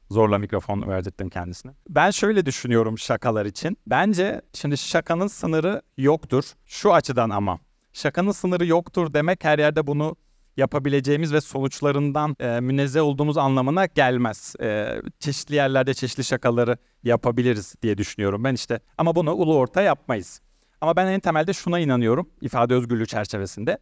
Zorla 0.09 0.37
mikrofon 0.37 0.87
verdirttim 0.87 1.29
kendisine. 1.29 1.71
Ben 1.89 2.11
şöyle 2.11 2.45
düşünüyorum 2.45 2.97
şakalar 2.97 3.45
için. 3.45 3.77
Bence 3.87 4.41
şimdi 4.53 4.77
şakanın 4.77 5.27
sınırı 5.27 5.81
yoktur. 5.97 6.43
Şu 6.65 6.93
açıdan 6.93 7.29
ama. 7.29 7.59
Şakanın 7.93 8.31
sınırı 8.31 8.65
yoktur 8.65 9.13
demek 9.13 9.43
her 9.43 9.59
yerde 9.59 9.87
bunu 9.87 10.15
yapabileceğimiz 10.57 11.33
ve 11.33 11.41
sonuçlarından 11.41 12.35
e, 12.39 12.59
münezzeh 12.59 13.01
olduğumuz 13.01 13.37
anlamına 13.37 13.85
gelmez. 13.85 14.55
E, 14.61 15.01
çeşitli 15.19 15.55
yerlerde 15.55 15.93
çeşitli 15.93 16.23
şakaları 16.23 16.77
yapabiliriz 17.03 17.75
diye 17.81 17.97
düşünüyorum 17.97 18.43
ben 18.43 18.53
işte. 18.53 18.79
Ama 18.97 19.15
bunu 19.15 19.33
ulu 19.33 19.55
orta 19.55 19.81
yapmayız. 19.81 20.41
Ama 20.81 20.95
ben 20.95 21.07
en 21.07 21.19
temelde 21.19 21.53
şuna 21.53 21.79
inanıyorum 21.79 22.29
ifade 22.41 22.73
özgürlüğü 22.73 23.05
çerçevesinde. 23.07 23.77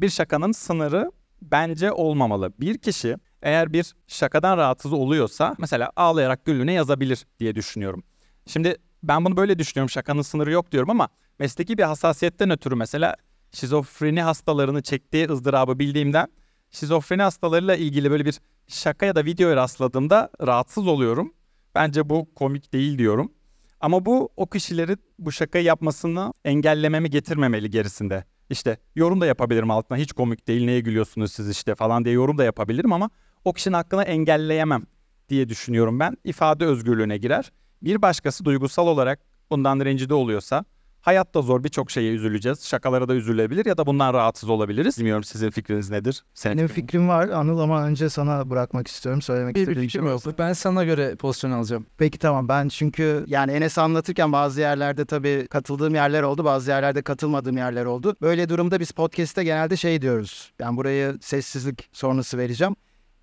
Bir 0.00 0.08
şakanın 0.08 0.52
sınırı 0.52 1.10
bence 1.42 1.92
olmamalı. 1.92 2.52
Bir 2.60 2.78
kişi 2.78 3.16
eğer 3.42 3.72
bir 3.72 3.94
şakadan 4.06 4.56
rahatsız 4.58 4.92
oluyorsa 4.92 5.54
mesela 5.58 5.90
ağlayarak 5.96 6.44
güldüğüne 6.44 6.72
yazabilir 6.72 7.26
diye 7.38 7.54
düşünüyorum. 7.54 8.02
Şimdi 8.46 8.76
ben 9.02 9.24
bunu 9.24 9.36
böyle 9.36 9.58
düşünüyorum 9.58 9.90
şakanın 9.90 10.22
sınırı 10.22 10.50
yok 10.50 10.72
diyorum 10.72 10.90
ama 10.90 11.08
mesleki 11.38 11.78
bir 11.78 11.82
hassasiyetten 11.82 12.50
ötürü 12.50 12.74
mesela 12.74 13.16
şizofreni 13.52 14.22
hastalarını 14.22 14.82
çektiği 14.82 15.28
ızdırabı 15.28 15.78
bildiğimden 15.78 16.28
şizofreni 16.70 17.22
hastalarıyla 17.22 17.76
ilgili 17.76 18.10
böyle 18.10 18.24
bir 18.24 18.40
şaka 18.68 19.06
ya 19.06 19.16
da 19.16 19.24
videoya 19.24 19.56
rastladığımda 19.56 20.30
rahatsız 20.46 20.86
oluyorum. 20.86 21.34
Bence 21.74 22.08
bu 22.08 22.34
komik 22.34 22.72
değil 22.72 22.98
diyorum. 22.98 23.32
Ama 23.80 24.04
bu 24.06 24.28
o 24.36 24.46
kişilerin 24.46 24.98
bu 25.18 25.32
şakayı 25.32 25.64
yapmasını 25.64 26.32
engellememi 26.44 27.10
getirmemeli 27.10 27.70
gerisinde. 27.70 28.24
İşte 28.50 28.78
yorum 28.94 29.20
da 29.20 29.26
yapabilirim 29.26 29.70
altına 29.70 29.98
hiç 29.98 30.12
komik 30.12 30.48
değil 30.48 30.64
neye 30.64 30.80
gülüyorsunuz 30.80 31.32
siz 31.32 31.50
işte 31.50 31.74
falan 31.74 32.04
diye 32.04 32.14
yorum 32.14 32.38
da 32.38 32.44
yapabilirim 32.44 32.92
ama 32.92 33.10
o 33.44 33.52
kişinin 33.52 33.74
hakkını 33.74 34.02
engelleyemem 34.02 34.82
diye 35.28 35.48
düşünüyorum 35.48 36.00
ben. 36.00 36.16
İfade 36.24 36.64
özgürlüğüne 36.66 37.18
girer. 37.18 37.52
Bir 37.82 38.02
başkası 38.02 38.44
duygusal 38.44 38.86
olarak 38.86 39.20
bundan 39.50 39.80
rencide 39.84 40.14
oluyorsa 40.14 40.64
hayatta 41.00 41.42
zor 41.42 41.64
birçok 41.64 41.90
şeye 41.90 42.12
üzüleceğiz. 42.12 42.64
Şakalara 42.66 43.08
da 43.08 43.14
üzülebilir 43.14 43.66
ya 43.66 43.76
da 43.76 43.86
bundan 43.86 44.14
rahatsız 44.14 44.48
olabiliriz. 44.48 44.98
Bilmiyorum 44.98 45.24
sizin 45.24 45.50
fikriniz 45.50 45.90
nedir? 45.90 46.24
Senin 46.34 46.56
Benim 46.56 46.68
fikrin? 46.68 46.82
fikrim 46.86 47.08
var 47.08 47.28
Anıl 47.28 47.58
ama 47.58 47.84
önce 47.86 48.08
sana 48.08 48.50
bırakmak 48.50 48.88
istiyorum. 48.88 49.22
Söylemek 49.22 49.54
Bir 49.54 49.60
istediğim 49.60 49.88
fikrim 49.88 50.04
şey 50.04 50.12
yok. 50.12 50.38
Ben 50.38 50.52
sana 50.52 50.84
göre 50.84 51.14
pozisyon 51.16 51.50
alacağım. 51.50 51.86
Peki 51.98 52.18
tamam 52.18 52.48
ben 52.48 52.68
çünkü 52.68 53.24
yani 53.26 53.52
Enes 53.52 53.78
anlatırken 53.78 54.32
bazı 54.32 54.60
yerlerde 54.60 55.04
tabii 55.04 55.46
katıldığım 55.50 55.94
yerler 55.94 56.22
oldu 56.22 56.44
bazı 56.44 56.70
yerlerde 56.70 57.02
katılmadığım 57.02 57.56
yerler 57.56 57.84
oldu. 57.84 58.16
Böyle 58.22 58.48
durumda 58.48 58.80
biz 58.80 58.90
podcast'te 58.90 59.44
genelde 59.44 59.76
şey 59.76 60.02
diyoruz. 60.02 60.52
Ben 60.60 60.76
burayı 60.76 61.18
sessizlik 61.20 61.88
sonrası 61.92 62.38
vereceğim. 62.38 62.76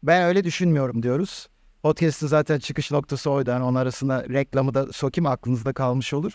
Ben 0.08 0.24
öyle 0.24 0.44
düşünmüyorum 0.44 1.04
diyoruz. 1.04 1.48
Podcast'ın 1.84 2.28
zaten 2.28 2.60
çıkış 2.60 2.92
noktası 2.92 3.32
oydu. 3.32 3.50
Yani 3.50 3.64
onun 3.64 3.76
arasında 3.76 4.30
reklamı 4.30 4.74
da 4.74 4.94
sokayım 4.94 5.26
aklınızda 5.26 5.74
kalmış 5.74 6.14
olur. 6.14 6.34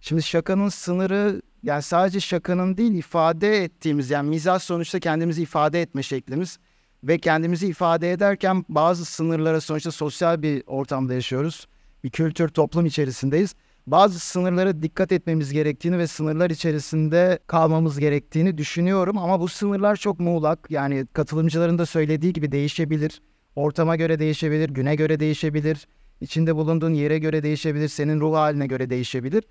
Şimdi 0.00 0.22
şakanın 0.22 0.68
sınırı 0.68 1.42
yani 1.62 1.82
sadece 1.82 2.20
şakanın 2.20 2.76
değil 2.76 2.94
ifade 2.94 3.64
ettiğimiz 3.64 4.10
yani 4.10 4.28
mizah 4.28 4.58
sonuçta 4.58 5.00
kendimizi 5.00 5.42
ifade 5.42 5.82
etme 5.82 6.02
şeklimiz 6.02 6.58
ve 7.04 7.18
kendimizi 7.18 7.66
ifade 7.66 8.12
ederken 8.12 8.64
bazı 8.68 9.04
sınırlara 9.04 9.60
sonuçta 9.60 9.90
sosyal 9.90 10.42
bir 10.42 10.62
ortamda 10.66 11.14
yaşıyoruz. 11.14 11.66
Bir 12.04 12.10
kültür, 12.10 12.48
toplum 12.48 12.86
içerisindeyiz. 12.86 13.54
Bazı 13.86 14.18
sınırlara 14.18 14.82
dikkat 14.82 15.12
etmemiz 15.12 15.52
gerektiğini 15.52 15.98
ve 15.98 16.06
sınırlar 16.06 16.50
içerisinde 16.50 17.38
kalmamız 17.46 17.98
gerektiğini 17.98 18.58
düşünüyorum. 18.58 19.18
Ama 19.18 19.40
bu 19.40 19.48
sınırlar 19.48 19.96
çok 19.96 20.20
muğlak. 20.20 20.66
Yani 20.70 21.06
katılımcıların 21.12 21.78
da 21.78 21.86
söylediği 21.86 22.32
gibi 22.32 22.52
değişebilir. 22.52 23.22
Ortama 23.56 23.96
göre 23.96 24.18
değişebilir, 24.18 24.68
güne 24.68 24.94
göre 24.96 25.20
değişebilir. 25.20 25.86
içinde 26.20 26.56
bulunduğun 26.56 26.94
yere 26.94 27.18
göre 27.18 27.42
değişebilir, 27.42 27.88
senin 27.88 28.20
ruh 28.20 28.34
haline 28.34 28.66
göre 28.66 28.90
değişebilir. 28.90 29.44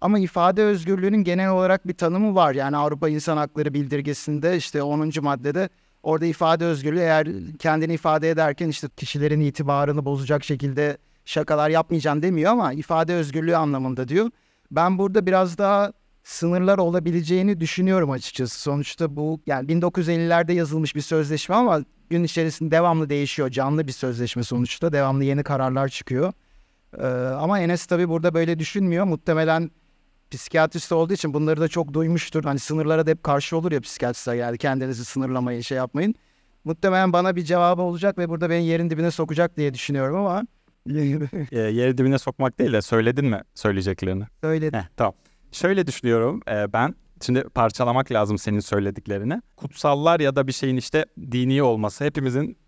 Ama 0.00 0.18
ifade 0.18 0.62
özgürlüğünün 0.62 1.24
genel 1.24 1.50
olarak 1.50 1.88
bir 1.88 1.94
tanımı 1.94 2.34
var. 2.34 2.54
Yani 2.54 2.76
Avrupa 2.76 3.08
İnsan 3.08 3.36
Hakları 3.36 3.74
Bildirgesi'nde 3.74 4.56
işte 4.56 4.82
10. 4.82 5.10
maddede 5.20 5.68
orada 6.02 6.26
ifade 6.26 6.64
özgürlüğü 6.64 7.00
eğer 7.00 7.28
kendini 7.58 7.94
ifade 7.94 8.30
ederken 8.30 8.68
işte 8.68 8.88
kişilerin 8.96 9.40
itibarını 9.40 10.04
bozacak 10.04 10.44
şekilde 10.44 10.98
şakalar 11.26 11.70
yapmayacağım 11.70 12.22
demiyor 12.22 12.52
ama 12.52 12.72
ifade 12.72 13.14
özgürlüğü 13.14 13.56
anlamında 13.56 14.08
diyor. 14.08 14.30
Ben 14.70 14.98
burada 14.98 15.26
biraz 15.26 15.58
daha 15.58 15.92
sınırlar 16.24 16.78
olabileceğini 16.78 17.60
düşünüyorum 17.60 18.10
açıkçası. 18.10 18.60
Sonuçta 18.60 19.16
bu 19.16 19.40
yani 19.46 19.68
1950'lerde 19.68 20.52
yazılmış 20.52 20.94
bir 20.96 21.00
sözleşme 21.00 21.54
ama 21.54 21.80
gün 22.10 22.24
içerisinde 22.24 22.70
devamlı 22.70 23.08
değişiyor. 23.08 23.50
Canlı 23.50 23.86
bir 23.86 23.92
sözleşme 23.92 24.42
sonuçta. 24.42 24.92
Devamlı 24.92 25.24
yeni 25.24 25.42
kararlar 25.42 25.88
çıkıyor. 25.88 26.32
Ee, 26.98 27.06
ama 27.16 27.60
Enes 27.60 27.86
tabii 27.86 28.08
burada 28.08 28.34
böyle 28.34 28.58
düşünmüyor. 28.58 29.04
Muhtemelen 29.04 29.70
psikiyatrist 30.30 30.92
olduğu 30.92 31.12
için 31.12 31.34
bunları 31.34 31.60
da 31.60 31.68
çok 31.68 31.92
duymuştur. 31.92 32.44
Hani 32.44 32.58
sınırlara 32.58 33.06
da 33.06 33.10
hep 33.10 33.22
karşı 33.22 33.56
olur 33.56 33.72
ya 33.72 33.80
psikiyatristler 33.80 34.34
yani 34.34 34.58
kendinizi 34.58 35.04
sınırlamayın 35.04 35.60
şey 35.60 35.76
yapmayın. 35.76 36.14
Muhtemelen 36.64 37.12
bana 37.12 37.36
bir 37.36 37.42
cevabı 37.42 37.82
olacak 37.82 38.18
ve 38.18 38.28
burada 38.28 38.50
beni 38.50 38.66
yerin 38.66 38.90
dibine 38.90 39.10
sokacak 39.10 39.56
diye 39.56 39.74
düşünüyorum 39.74 40.16
ama 40.16 40.46
E, 41.52 41.58
yeri 41.58 41.98
dibine 41.98 42.18
sokmak 42.18 42.58
değil 42.58 42.72
de 42.72 42.82
söyledin 42.82 43.24
mi 43.24 43.42
söyleyeceklerini? 43.54 44.24
öyle 44.42 44.66
Heh, 44.66 44.84
tamam. 44.96 45.14
Şöyle 45.52 45.86
düşünüyorum 45.86 46.40
e, 46.50 46.72
ben. 46.72 46.94
Şimdi 47.22 47.42
parçalamak 47.42 48.12
lazım 48.12 48.38
senin 48.38 48.60
söylediklerini. 48.60 49.42
Kutsallar 49.56 50.20
ya 50.20 50.36
da 50.36 50.46
bir 50.46 50.52
şeyin 50.52 50.76
işte 50.76 51.06
dini 51.32 51.62
olması 51.62 52.04
hepimizin 52.04 52.58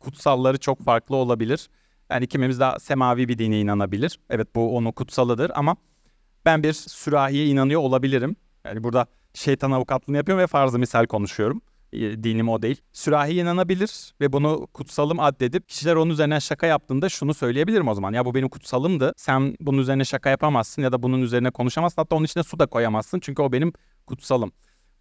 kutsalları 0.00 0.58
çok 0.58 0.84
farklı 0.84 1.16
olabilir. 1.16 1.68
Yani 2.10 2.26
kimimiz 2.26 2.60
daha 2.60 2.78
semavi 2.78 3.28
bir 3.28 3.38
dine 3.38 3.60
inanabilir. 3.60 4.20
Evet 4.30 4.48
bu 4.54 4.76
onun 4.76 4.92
kutsalıdır 4.92 5.52
ama 5.54 5.76
ben 6.44 6.62
bir 6.62 6.72
sürahiye 6.72 7.46
inanıyor 7.46 7.80
olabilirim. 7.80 8.36
Yani 8.64 8.84
burada 8.84 9.06
şeytan 9.34 9.70
avukatlığını 9.70 10.16
yapıyorum 10.16 10.42
ve 10.42 10.46
farzı 10.46 10.78
misal 10.78 11.06
konuşuyorum. 11.06 11.62
E, 11.92 12.24
Dinim 12.24 12.48
o 12.48 12.62
değil. 12.62 12.80
Sürahi 12.92 13.34
inanabilir 13.34 14.14
ve 14.20 14.32
bunu 14.32 14.66
kutsalım 14.66 15.20
addedip 15.20 15.68
kişiler 15.68 15.96
onun 15.96 16.10
üzerine 16.10 16.40
şaka 16.40 16.66
yaptığında 16.66 17.08
şunu 17.08 17.34
söyleyebilirim 17.34 17.88
o 17.88 17.94
zaman. 17.94 18.12
Ya 18.12 18.24
bu 18.24 18.34
benim 18.34 18.48
kutsalımdı. 18.48 19.12
Sen 19.16 19.56
bunun 19.60 19.78
üzerine 19.78 20.04
şaka 20.04 20.30
yapamazsın 20.30 20.82
ya 20.82 20.92
da 20.92 21.02
bunun 21.02 21.22
üzerine 21.22 21.50
konuşamazsın. 21.50 22.02
Hatta 22.02 22.16
onun 22.16 22.24
içine 22.24 22.42
su 22.42 22.58
da 22.58 22.66
koyamazsın. 22.66 23.20
Çünkü 23.20 23.42
o 23.42 23.52
benim 23.52 23.72
kutsalım. 24.06 24.52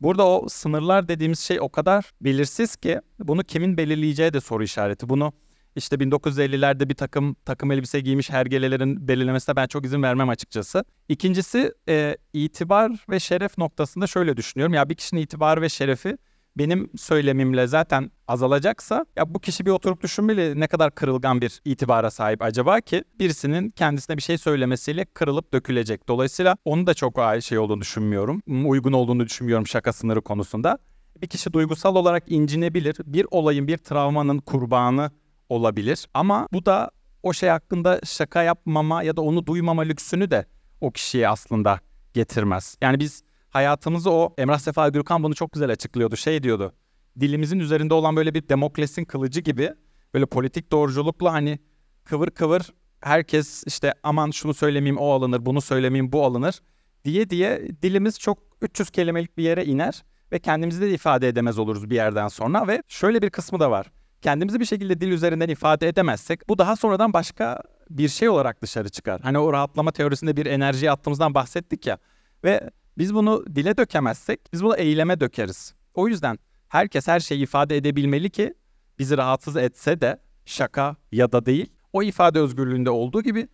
Burada 0.01 0.27
o 0.27 0.47
sınırlar 0.49 1.07
dediğimiz 1.07 1.39
şey 1.39 1.61
o 1.61 1.69
kadar 1.69 2.11
belirsiz 2.21 2.75
ki 2.75 2.99
bunu 3.19 3.43
kimin 3.43 3.77
belirleyeceği 3.77 4.33
de 4.33 4.41
soru 4.41 4.63
işareti. 4.63 5.09
Bunu 5.09 5.33
işte 5.75 5.95
1950'lerde 5.95 6.89
bir 6.89 6.93
takım 6.93 7.35
takım 7.45 7.71
elbise 7.71 7.99
giymiş 7.99 8.29
hergelelerin 8.29 9.07
belirlemesine 9.07 9.55
ben 9.55 9.67
çok 9.67 9.85
izin 9.85 10.03
vermem 10.03 10.29
açıkçası. 10.29 10.83
İkincisi 11.09 11.73
e, 11.89 12.17
itibar 12.33 12.91
ve 13.09 13.19
şeref 13.19 13.57
noktasında 13.57 14.07
şöyle 14.07 14.37
düşünüyorum. 14.37 14.73
Ya 14.73 14.89
bir 14.89 14.95
kişinin 14.95 15.21
itibarı 15.21 15.61
ve 15.61 15.69
şerefi 15.69 16.17
benim 16.57 16.89
söylemimle 16.97 17.67
zaten 17.67 18.11
azalacaksa 18.27 19.05
ya 19.15 19.33
bu 19.33 19.39
kişi 19.39 19.65
bir 19.65 19.71
oturup 19.71 20.03
düşünmeli 20.03 20.59
ne 20.59 20.67
kadar 20.67 20.95
kırılgan 20.95 21.41
bir 21.41 21.61
itibara 21.65 22.11
sahip 22.11 22.41
acaba 22.41 22.81
ki 22.81 23.03
birisinin 23.19 23.69
kendisine 23.69 24.17
bir 24.17 24.21
şey 24.21 24.37
söylemesiyle 24.37 25.05
kırılıp 25.05 25.53
dökülecek. 25.53 26.07
Dolayısıyla 26.07 26.57
onu 26.65 26.87
da 26.87 26.93
çok 26.93 27.19
ay- 27.19 27.41
şey 27.41 27.57
olduğunu 27.57 27.81
düşünmüyorum. 27.81 28.41
Uygun 28.65 28.93
olduğunu 28.93 29.25
düşünmüyorum 29.25 29.67
şaka 29.67 29.93
sınırı 29.93 30.21
konusunda. 30.21 30.77
Bir 31.21 31.27
kişi 31.27 31.53
duygusal 31.53 31.95
olarak 31.95 32.23
incinebilir. 32.31 32.95
Bir 33.05 33.27
olayın, 33.31 33.67
bir 33.67 33.77
travmanın 33.77 34.37
kurbanı 34.39 35.11
olabilir. 35.49 36.07
Ama 36.13 36.47
bu 36.53 36.65
da 36.65 36.91
o 37.23 37.33
şey 37.33 37.49
hakkında 37.49 37.99
şaka 38.05 38.43
yapmama 38.43 39.03
ya 39.03 39.17
da 39.17 39.21
onu 39.21 39.45
duymama 39.45 39.81
lüksünü 39.81 40.31
de 40.31 40.45
o 40.81 40.91
kişiye 40.91 41.29
aslında 41.29 41.79
getirmez. 42.13 42.77
Yani 42.81 42.99
biz 42.99 43.23
hayatımızı 43.55 44.11
o 44.11 44.33
Emrah 44.37 44.59
Sefa 44.59 44.89
Gürkan 44.89 45.23
bunu 45.23 45.35
çok 45.35 45.51
güzel 45.51 45.71
açıklıyordu. 45.71 46.15
Şey 46.15 46.43
diyordu. 46.43 46.73
Dilimizin 47.19 47.59
üzerinde 47.59 47.93
olan 47.93 48.15
böyle 48.15 48.33
bir 48.33 48.49
Demokles'in 48.49 49.05
kılıcı 49.05 49.41
gibi 49.41 49.73
böyle 50.13 50.25
politik 50.25 50.71
doğruculukla 50.71 51.33
hani 51.33 51.59
kıvır 52.03 52.29
kıvır 52.29 52.69
herkes 53.01 53.63
işte 53.67 53.93
aman 54.03 54.31
şunu 54.31 54.53
söylemeyeyim 54.53 54.97
o 54.97 55.11
alınır, 55.11 55.45
bunu 55.45 55.61
söylemeyeyim 55.61 56.11
bu 56.11 56.25
alınır 56.25 56.59
diye 57.05 57.29
diye 57.29 57.67
dilimiz 57.81 58.19
çok 58.19 58.37
300 58.61 58.89
kelimelik 58.89 59.37
bir 59.37 59.43
yere 59.43 59.65
iner 59.65 60.03
ve 60.31 60.39
kendimizi 60.39 60.81
de 60.81 60.91
ifade 60.91 61.27
edemez 61.27 61.59
oluruz 61.59 61.89
bir 61.89 61.95
yerden 61.95 62.27
sonra 62.27 62.67
ve 62.67 62.83
şöyle 62.87 63.21
bir 63.21 63.29
kısmı 63.29 63.59
da 63.59 63.71
var. 63.71 63.91
Kendimizi 64.21 64.59
bir 64.59 64.65
şekilde 64.65 65.01
dil 65.01 65.11
üzerinden 65.11 65.49
ifade 65.49 65.87
edemezsek 65.87 66.49
bu 66.49 66.57
daha 66.57 66.75
sonradan 66.75 67.13
başka 67.13 67.61
bir 67.89 68.07
şey 68.09 68.29
olarak 68.29 68.61
dışarı 68.61 68.89
çıkar. 68.89 69.21
Hani 69.21 69.39
o 69.39 69.53
rahatlama 69.53 69.91
teorisinde 69.91 70.37
bir 70.37 70.45
enerji 70.45 70.91
attığımızdan 70.91 71.33
bahsettik 71.33 71.87
ya 71.87 71.97
ve 72.43 72.69
biz 72.97 73.13
bunu 73.13 73.45
dile 73.55 73.77
dökemezsek 73.77 74.39
biz 74.53 74.63
bunu 74.63 74.75
eyleme 74.75 75.19
dökeriz. 75.19 75.73
O 75.93 76.07
yüzden 76.07 76.39
herkes 76.67 77.07
her 77.07 77.19
şeyi 77.19 77.43
ifade 77.43 77.77
edebilmeli 77.77 78.29
ki 78.29 78.53
bizi 78.99 79.17
rahatsız 79.17 79.57
etse 79.57 80.01
de 80.01 80.19
şaka 80.45 80.95
ya 81.11 81.31
da 81.31 81.45
değil. 81.45 81.71
O 81.93 82.03
ifade 82.03 82.39
özgürlüğünde 82.39 82.89
olduğu 82.89 83.21
gibi 83.21 83.47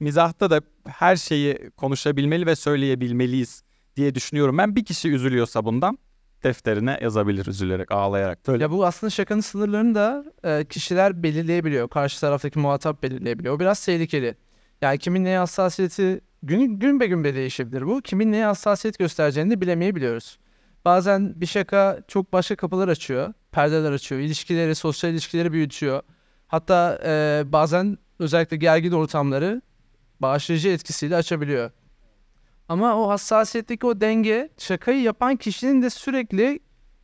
mizahta 0.00 0.50
da 0.50 0.60
her 0.86 1.16
şeyi 1.16 1.70
konuşabilmeli 1.76 2.46
ve 2.46 2.56
söyleyebilmeliyiz 2.56 3.62
diye 3.96 4.14
düşünüyorum. 4.14 4.58
Ben 4.58 4.76
bir 4.76 4.84
kişi 4.84 5.10
üzülüyorsa 5.10 5.64
bundan 5.64 5.98
defterine 6.44 6.98
yazabilir 7.02 7.46
üzülerek, 7.46 7.92
ağlayarak. 7.92 8.48
Böyle. 8.48 8.62
Ya 8.62 8.70
bu 8.70 8.86
aslında 8.86 9.10
şakanın 9.10 9.40
sınırlarını 9.40 9.94
da 9.94 10.24
e, 10.44 10.64
kişiler 10.64 11.22
belirleyebiliyor. 11.22 11.88
Karşı 11.88 12.20
taraftaki 12.20 12.58
muhatap 12.58 13.02
belirleyebiliyor. 13.02 13.54
O 13.54 13.60
biraz 13.60 13.84
tehlikeli. 13.84 14.36
Yani 14.82 14.98
kimin 14.98 15.24
neye 15.24 15.38
hassasiyeti 15.38 16.20
gün, 16.46 16.78
gün 16.78 17.00
be 17.00 17.06
gün 17.06 17.24
be 17.24 17.34
değişebilir 17.34 17.86
bu. 17.86 18.00
Kimin 18.00 18.32
neye 18.32 18.44
hassasiyet 18.44 18.98
göstereceğini 18.98 19.50
de 19.50 19.60
bilemeyebiliyoruz. 19.60 20.38
Bazen 20.84 21.40
bir 21.40 21.46
şaka 21.46 21.98
çok 22.08 22.32
başka 22.32 22.56
kapılar 22.56 22.88
açıyor. 22.88 23.32
Perdeler 23.52 23.92
açıyor. 23.92 24.20
ilişkileri, 24.20 24.74
sosyal 24.74 25.12
ilişkileri 25.12 25.52
büyütüyor. 25.52 26.02
Hatta 26.46 27.00
e, 27.04 27.42
bazen 27.46 27.98
özellikle 28.18 28.56
gergin 28.56 28.92
ortamları 28.92 29.62
bağışlayıcı 30.20 30.68
etkisiyle 30.68 31.16
açabiliyor. 31.16 31.70
Ama 32.68 32.96
o 32.96 33.08
hassasiyetteki 33.08 33.86
o 33.86 34.00
denge 34.00 34.50
şakayı 34.58 35.02
yapan 35.02 35.36
kişinin 35.36 35.82
de 35.82 35.90
sürekli 35.90 36.60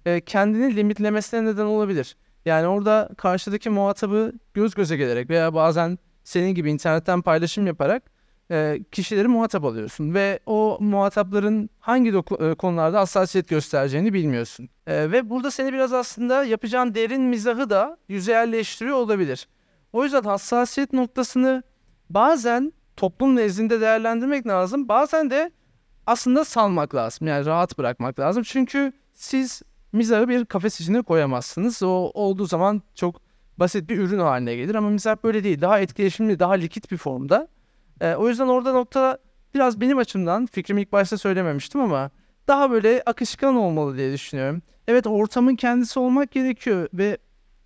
e, 0.07 0.21
kendini 0.21 0.77
limitlemesine 0.77 1.45
neden 1.45 1.65
olabilir. 1.65 2.17
Yani 2.45 2.67
orada 2.67 3.11
karşıdaki 3.17 3.71
muhatabı 3.71 4.33
göz 4.55 4.75
göze 4.75 4.97
gelerek 4.97 5.31
veya 5.31 5.55
bazen 5.55 5.99
senin 6.25 6.55
gibi 6.55 6.71
internetten 6.71 7.23
paylaşım 7.23 7.67
yaparak 7.67 8.03
e, 8.51 8.81
kişileri 8.93 9.29
muhatap 9.29 9.65
alıyorsun 9.65 10.15
ve 10.15 10.41
o 10.47 10.79
muhatapların 10.81 11.71
hangi 11.81 12.11
doku- 12.11 12.51
e, 12.51 12.55
konularda 12.55 13.01
hassasiyet 13.01 13.49
göstereceğini 13.49 14.13
bilmiyorsun. 14.15 14.69
E, 14.87 15.13
ve 15.13 15.31
burada 15.31 15.51
seni 15.51 15.73
biraz 15.73 15.93
aslında 15.93 16.45
yapacağın 16.45 16.95
derin 16.95 17.23
mizahı 17.23 17.71
da 17.71 17.99
yüzeyelleştiriyor 18.09 18.97
olabilir. 18.97 19.49
O 19.93 20.05
yüzden 20.05 20.23
hassasiyet 20.23 20.93
noktasını 20.93 21.63
bazen 22.11 22.73
toplum 22.97 23.37
nezdinde 23.37 23.81
değerlendirmek 23.81 24.47
lazım. 24.47 24.89
Bazen 24.89 25.31
de 25.31 25.51
aslında 26.07 26.45
salmak 26.45 26.95
lazım. 26.95 27.27
Yani 27.27 27.47
rahat 27.47 27.79
bırakmak 27.79 28.21
lazım. 28.21 28.43
Çünkü 28.43 28.93
siz 29.15 29.63
mizahı 29.93 30.29
bir 30.29 30.45
kafes 30.45 30.81
içine 30.81 31.03
koyamazsınız. 31.03 31.83
O 31.83 32.11
olduğu 32.15 32.47
zaman 32.47 32.83
çok 32.95 33.21
basit 33.57 33.91
bir 33.91 33.99
ürün 33.99 34.19
haline 34.19 34.57
gelir 34.57 34.75
ama 34.75 34.91
mizah 34.91 35.17
böyle 35.25 35.45
değil. 35.45 35.61
Daha 35.61 35.81
etkileşimli, 35.81 36.39
daha 36.39 36.53
likit 36.53 36.93
bir 36.93 36.97
formda. 36.97 37.49
Ee, 38.01 38.15
o 38.15 38.29
yüzden 38.29 38.47
orada 38.47 38.73
nokta 38.73 39.19
biraz 39.55 39.81
benim 39.81 39.99
açımdan 39.99 40.47
fikrimi 40.47 40.83
ilk 40.83 40.93
başta 40.93 41.19
söylememiştim 41.19 41.81
ama 41.81 42.11
daha 42.49 42.71
böyle 42.71 43.03
akışkan 43.07 43.57
olmalı 43.57 43.97
diye 43.97 44.13
düşünüyorum. 44.13 44.63
Evet 44.89 45.07
ortamın 45.07 45.57
kendisi 45.57 45.99
olmak 45.99 46.31
gerekiyor 46.31 46.89
ve 46.95 47.19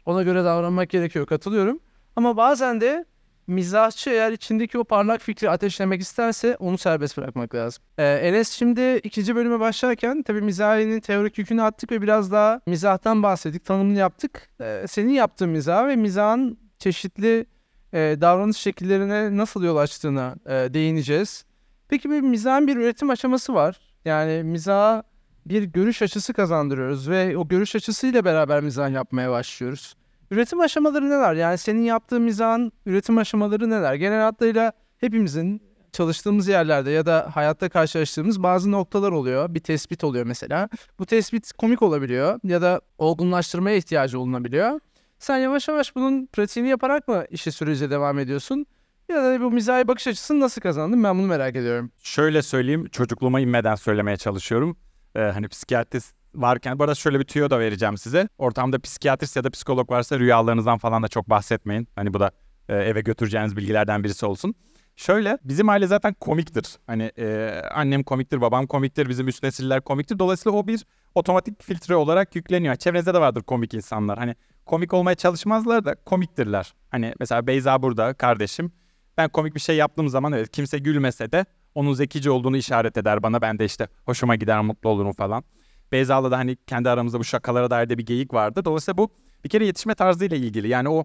ona 0.06 0.22
göre 0.22 0.44
davranmak 0.44 0.90
gerekiyor. 0.90 1.26
Katılıyorum. 1.26 1.80
Ama 2.16 2.36
bazen 2.36 2.80
de 2.80 3.04
mizahçı 3.46 4.10
eğer 4.10 4.32
içindeki 4.32 4.78
o 4.78 4.84
parlak 4.84 5.20
fikri 5.20 5.50
ateşlemek 5.50 6.00
isterse 6.00 6.56
onu 6.56 6.78
serbest 6.78 7.16
bırakmak 7.18 7.54
lazım. 7.54 7.84
Ee, 7.98 8.04
Enes 8.04 8.50
şimdi 8.50 8.96
ikinci 8.96 9.36
bölüme 9.36 9.60
başlarken 9.60 10.22
tabii 10.22 10.40
mizahinin 10.40 11.00
teorik 11.00 11.38
yükünü 11.38 11.62
attık 11.62 11.92
ve 11.92 12.02
biraz 12.02 12.32
daha 12.32 12.60
mizahtan 12.66 13.22
bahsettik, 13.22 13.64
tanımını 13.64 13.98
yaptık. 13.98 14.48
Ee, 14.60 14.84
senin 14.88 15.12
yaptığın 15.12 15.48
mizah 15.48 15.86
ve 15.86 15.96
mizahın 15.96 16.58
çeşitli 16.78 17.46
e, 17.94 18.16
davranış 18.20 18.56
şekillerine 18.56 19.36
nasıl 19.36 19.64
yol 19.64 19.76
açtığına 19.76 20.34
e, 20.46 20.50
değineceğiz. 20.50 21.44
Peki 21.88 22.10
bir 22.10 22.20
mizahın 22.20 22.66
bir 22.66 22.76
üretim 22.76 23.10
aşaması 23.10 23.54
var. 23.54 23.80
Yani 24.04 24.42
mizaha 24.42 25.02
bir 25.46 25.62
görüş 25.62 26.02
açısı 26.02 26.32
kazandırıyoruz 26.32 27.08
ve 27.08 27.36
o 27.36 27.48
görüş 27.48 27.76
açısıyla 27.76 28.24
beraber 28.24 28.60
mizah 28.60 28.90
yapmaya 28.90 29.30
başlıyoruz. 29.30 29.94
Üretim 30.30 30.60
aşamaları 30.60 31.10
neler? 31.10 31.34
Yani 31.34 31.58
senin 31.58 31.82
yaptığın 31.82 32.22
mizahın 32.22 32.72
üretim 32.86 33.18
aşamaları 33.18 33.70
neler? 33.70 33.94
Genel 33.94 34.20
hatlarıyla 34.22 34.72
hepimizin 34.98 35.62
çalıştığımız 35.92 36.48
yerlerde 36.48 36.90
ya 36.90 37.06
da 37.06 37.30
hayatta 37.34 37.68
karşılaştığımız 37.68 38.42
bazı 38.42 38.72
noktalar 38.72 39.12
oluyor. 39.12 39.54
Bir 39.54 39.60
tespit 39.60 40.04
oluyor 40.04 40.26
mesela. 40.26 40.68
Bu 40.98 41.06
tespit 41.06 41.52
komik 41.52 41.82
olabiliyor 41.82 42.40
ya 42.44 42.62
da 42.62 42.80
olgunlaştırmaya 42.98 43.76
ihtiyacı 43.76 44.20
olunabiliyor. 44.20 44.80
Sen 45.18 45.38
yavaş 45.38 45.68
yavaş 45.68 45.96
bunun 45.96 46.26
pratiğini 46.26 46.68
yaparak 46.68 47.08
mı 47.08 47.24
işi 47.30 47.52
sürece 47.52 47.90
devam 47.90 48.18
ediyorsun? 48.18 48.66
Ya 49.08 49.16
da 49.16 49.40
bu 49.40 49.50
mizahi 49.50 49.88
bakış 49.88 50.06
açısını 50.06 50.40
nasıl 50.40 50.60
kazandın 50.60 51.04
ben 51.04 51.18
bunu 51.18 51.26
merak 51.26 51.56
ediyorum. 51.56 51.90
Şöyle 52.02 52.42
söyleyeyim, 52.42 52.88
çocukluğuma 52.92 53.40
inmeden 53.40 53.74
söylemeye 53.74 54.16
çalışıyorum. 54.16 54.76
Ee, 55.14 55.20
hani 55.20 55.48
psikiyatrist 55.48 56.14
varken, 56.34 56.78
bu 56.78 56.84
arada 56.84 56.94
şöyle 56.94 57.20
bir 57.20 57.24
tüyo 57.24 57.50
da 57.50 57.60
vereceğim 57.60 57.96
size. 57.98 58.28
Ortamda 58.38 58.78
psikiyatrist 58.78 59.36
ya 59.36 59.44
da 59.44 59.50
psikolog 59.50 59.90
varsa 59.90 60.18
rüyalarınızdan 60.18 60.78
falan 60.78 61.02
da 61.02 61.08
çok 61.08 61.30
bahsetmeyin. 61.30 61.88
Hani 61.96 62.14
bu 62.14 62.20
da 62.20 62.30
e, 62.68 62.76
eve 62.76 63.00
götüreceğiniz 63.00 63.56
bilgilerden 63.56 64.04
birisi 64.04 64.26
olsun. 64.26 64.54
Şöyle, 64.96 65.38
bizim 65.44 65.68
aile 65.68 65.86
zaten 65.86 66.14
komiktir. 66.14 66.78
Hani 66.86 67.12
e, 67.18 67.60
annem 67.74 68.02
komiktir, 68.02 68.40
babam 68.40 68.66
komiktir, 68.66 69.08
bizim 69.08 69.28
üst 69.28 69.42
nesiller 69.42 69.80
komiktir. 69.80 70.18
Dolayısıyla 70.18 70.58
o 70.58 70.66
bir 70.66 70.84
otomatik 71.14 71.62
filtre 71.62 71.96
olarak 71.96 72.36
yükleniyor. 72.36 72.76
Çevrenizde 72.76 73.14
de 73.14 73.20
vardır 73.20 73.42
komik 73.42 73.74
insanlar. 73.74 74.18
Hani 74.18 74.34
komik 74.66 74.94
olmaya 74.94 75.14
çalışmazlar 75.14 75.84
da 75.84 75.94
komiktirler. 75.94 76.74
Hani 76.90 77.14
mesela 77.20 77.46
Beyza 77.46 77.82
burada, 77.82 78.14
kardeşim. 78.14 78.72
Ben 79.18 79.28
komik 79.28 79.54
bir 79.54 79.60
şey 79.60 79.76
yaptığım 79.76 80.08
zaman 80.08 80.32
evet 80.32 80.50
kimse 80.50 80.78
gülmese 80.78 81.32
de 81.32 81.44
onun 81.74 81.92
zekice 81.92 82.30
olduğunu 82.30 82.56
işaret 82.56 82.96
eder 82.98 83.22
bana. 83.22 83.42
Ben 83.42 83.58
de 83.58 83.64
işte 83.64 83.88
hoşuma 84.04 84.36
gider, 84.36 84.60
mutlu 84.60 84.88
olurum 84.90 85.12
falan. 85.12 85.44
Beyza'la 85.92 86.30
da 86.30 86.38
hani 86.38 86.56
kendi 86.66 86.90
aramızda 86.90 87.18
bu 87.18 87.24
şakalara 87.24 87.70
dair 87.70 87.88
de 87.88 87.98
bir 87.98 88.06
geyik 88.06 88.34
vardı. 88.34 88.64
Dolayısıyla 88.64 88.98
bu 88.98 89.10
bir 89.44 89.48
kere 89.48 89.66
yetişme 89.66 89.94
tarzıyla 89.94 90.36
ilgili. 90.36 90.68
Yani 90.68 90.88
o 90.88 91.04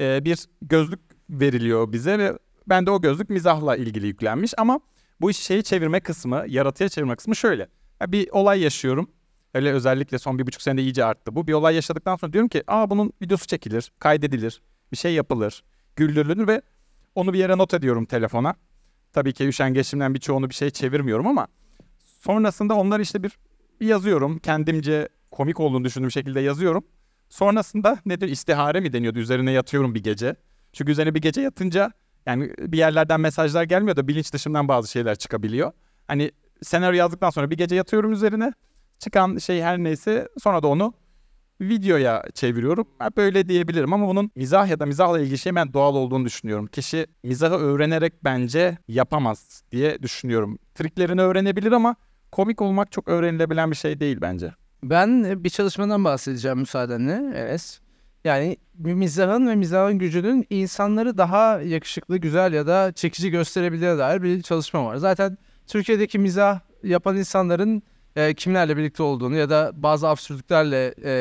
e, 0.00 0.24
bir 0.24 0.46
gözlük 0.62 1.00
veriliyor 1.30 1.92
bize 1.92 2.18
ve 2.18 2.38
ben 2.66 2.86
de 2.86 2.90
o 2.90 3.00
gözlük 3.00 3.30
mizahla 3.30 3.76
ilgili 3.76 4.06
yüklenmiş. 4.06 4.52
Ama 4.58 4.80
bu 5.20 5.30
işi 5.30 5.44
şeyi 5.44 5.62
çevirme 5.62 6.00
kısmı, 6.00 6.44
yaratıya 6.48 6.88
çevirme 6.88 7.16
kısmı 7.16 7.36
şöyle. 7.36 7.68
Bir 8.06 8.28
olay 8.30 8.60
yaşıyorum. 8.60 9.10
Öyle 9.54 9.72
özellikle 9.72 10.18
son 10.18 10.38
bir 10.38 10.46
buçuk 10.46 10.62
senede 10.62 10.82
iyice 10.82 11.04
arttı 11.04 11.34
bu. 11.34 11.46
Bir 11.46 11.52
olay 11.52 11.74
yaşadıktan 11.74 12.16
sonra 12.16 12.32
diyorum 12.32 12.48
ki 12.48 12.62
aa 12.66 12.90
bunun 12.90 13.12
videosu 13.22 13.46
çekilir, 13.46 13.92
kaydedilir, 13.98 14.62
bir 14.92 14.96
şey 14.96 15.14
yapılır, 15.14 15.64
güldürülür 15.96 16.46
ve 16.46 16.62
onu 17.14 17.32
bir 17.32 17.38
yere 17.38 17.58
not 17.58 17.74
ediyorum 17.74 18.04
telefona. 18.04 18.54
Tabii 19.12 19.32
ki 19.32 19.48
üşengeçimden 19.48 20.14
birçoğunu 20.14 20.50
bir 20.50 20.54
şey 20.54 20.70
çevirmiyorum 20.70 21.26
ama 21.26 21.46
sonrasında 22.20 22.74
onları 22.74 23.02
işte 23.02 23.22
bir, 23.22 23.38
bir 23.80 23.86
yazıyorum. 23.86 24.38
Kendimce 24.38 25.08
komik 25.30 25.60
olduğunu 25.60 25.84
düşündüğüm 25.84 26.10
şekilde 26.10 26.40
yazıyorum. 26.40 26.84
Sonrasında 27.28 27.98
nedir 28.06 28.28
istihare 28.28 28.80
mi 28.80 28.92
deniyordu 28.92 29.18
üzerine 29.18 29.52
yatıyorum 29.52 29.94
bir 29.94 30.02
gece. 30.02 30.36
Çünkü 30.72 30.92
üzerine 30.92 31.14
bir 31.14 31.22
gece 31.22 31.40
yatınca 31.40 31.92
yani 32.26 32.52
bir 32.58 32.78
yerlerden 32.78 33.20
mesajlar 33.20 33.64
gelmiyor 33.64 33.96
da 33.96 34.08
bilinç 34.08 34.32
dışından 34.32 34.68
bazı 34.68 34.90
şeyler 34.90 35.16
çıkabiliyor. 35.16 35.72
Hani 36.06 36.30
senaryo 36.62 36.98
yazdıktan 36.98 37.30
sonra 37.30 37.50
bir 37.50 37.56
gece 37.56 37.74
yatıyorum 37.74 38.12
üzerine. 38.12 38.52
Çıkan 38.98 39.38
şey 39.38 39.62
her 39.62 39.78
neyse 39.78 40.28
sonra 40.42 40.62
da 40.62 40.68
onu 40.68 40.94
videoya 41.60 42.22
çeviriyorum. 42.34 42.86
Böyle 43.16 43.48
diyebilirim 43.48 43.92
ama 43.92 44.08
bunun 44.08 44.30
mizah 44.34 44.68
ya 44.68 44.80
da 44.80 44.86
mizahla 44.86 45.20
ilgili 45.20 45.38
şey 45.38 45.54
ben 45.54 45.72
doğal 45.72 45.94
olduğunu 45.94 46.24
düşünüyorum. 46.24 46.66
Kişi 46.66 47.06
mizahı 47.22 47.54
öğrenerek 47.54 48.24
bence 48.24 48.78
yapamaz 48.88 49.62
diye 49.72 50.02
düşünüyorum. 50.02 50.58
Triklerini 50.74 51.20
öğrenebilir 51.20 51.72
ama 51.72 51.96
komik 52.32 52.62
olmak 52.62 52.92
çok 52.92 53.08
öğrenilebilen 53.08 53.70
bir 53.70 53.76
şey 53.76 54.00
değil 54.00 54.18
bence. 54.20 54.52
Ben 54.82 55.44
bir 55.44 55.50
çalışmadan 55.50 56.04
bahsedeceğim 56.04 56.58
müsaadenle. 56.58 57.32
Evet. 57.36 57.80
Yani 58.24 58.56
mizahın 58.78 59.48
ve 59.48 59.54
mizahın 59.54 59.98
gücünün 59.98 60.46
insanları 60.50 61.18
daha 61.18 61.60
yakışıklı, 61.60 62.16
güzel 62.16 62.52
ya 62.52 62.66
da 62.66 62.92
çekici 62.92 63.30
gösterebildiğine 63.30 63.98
dair 63.98 64.22
bir 64.22 64.42
çalışma 64.42 64.84
var. 64.84 64.96
Zaten 64.96 65.38
Türkiye'deki 65.66 66.18
mizah 66.18 66.60
yapan 66.82 67.16
insanların 67.16 67.82
e, 68.16 68.34
kimlerle 68.34 68.76
birlikte 68.76 69.02
olduğunu 69.02 69.36
ya 69.36 69.50
da 69.50 69.72
bazı 69.74 70.08
absürtlüklerle 70.08 70.94
e, 71.04 71.12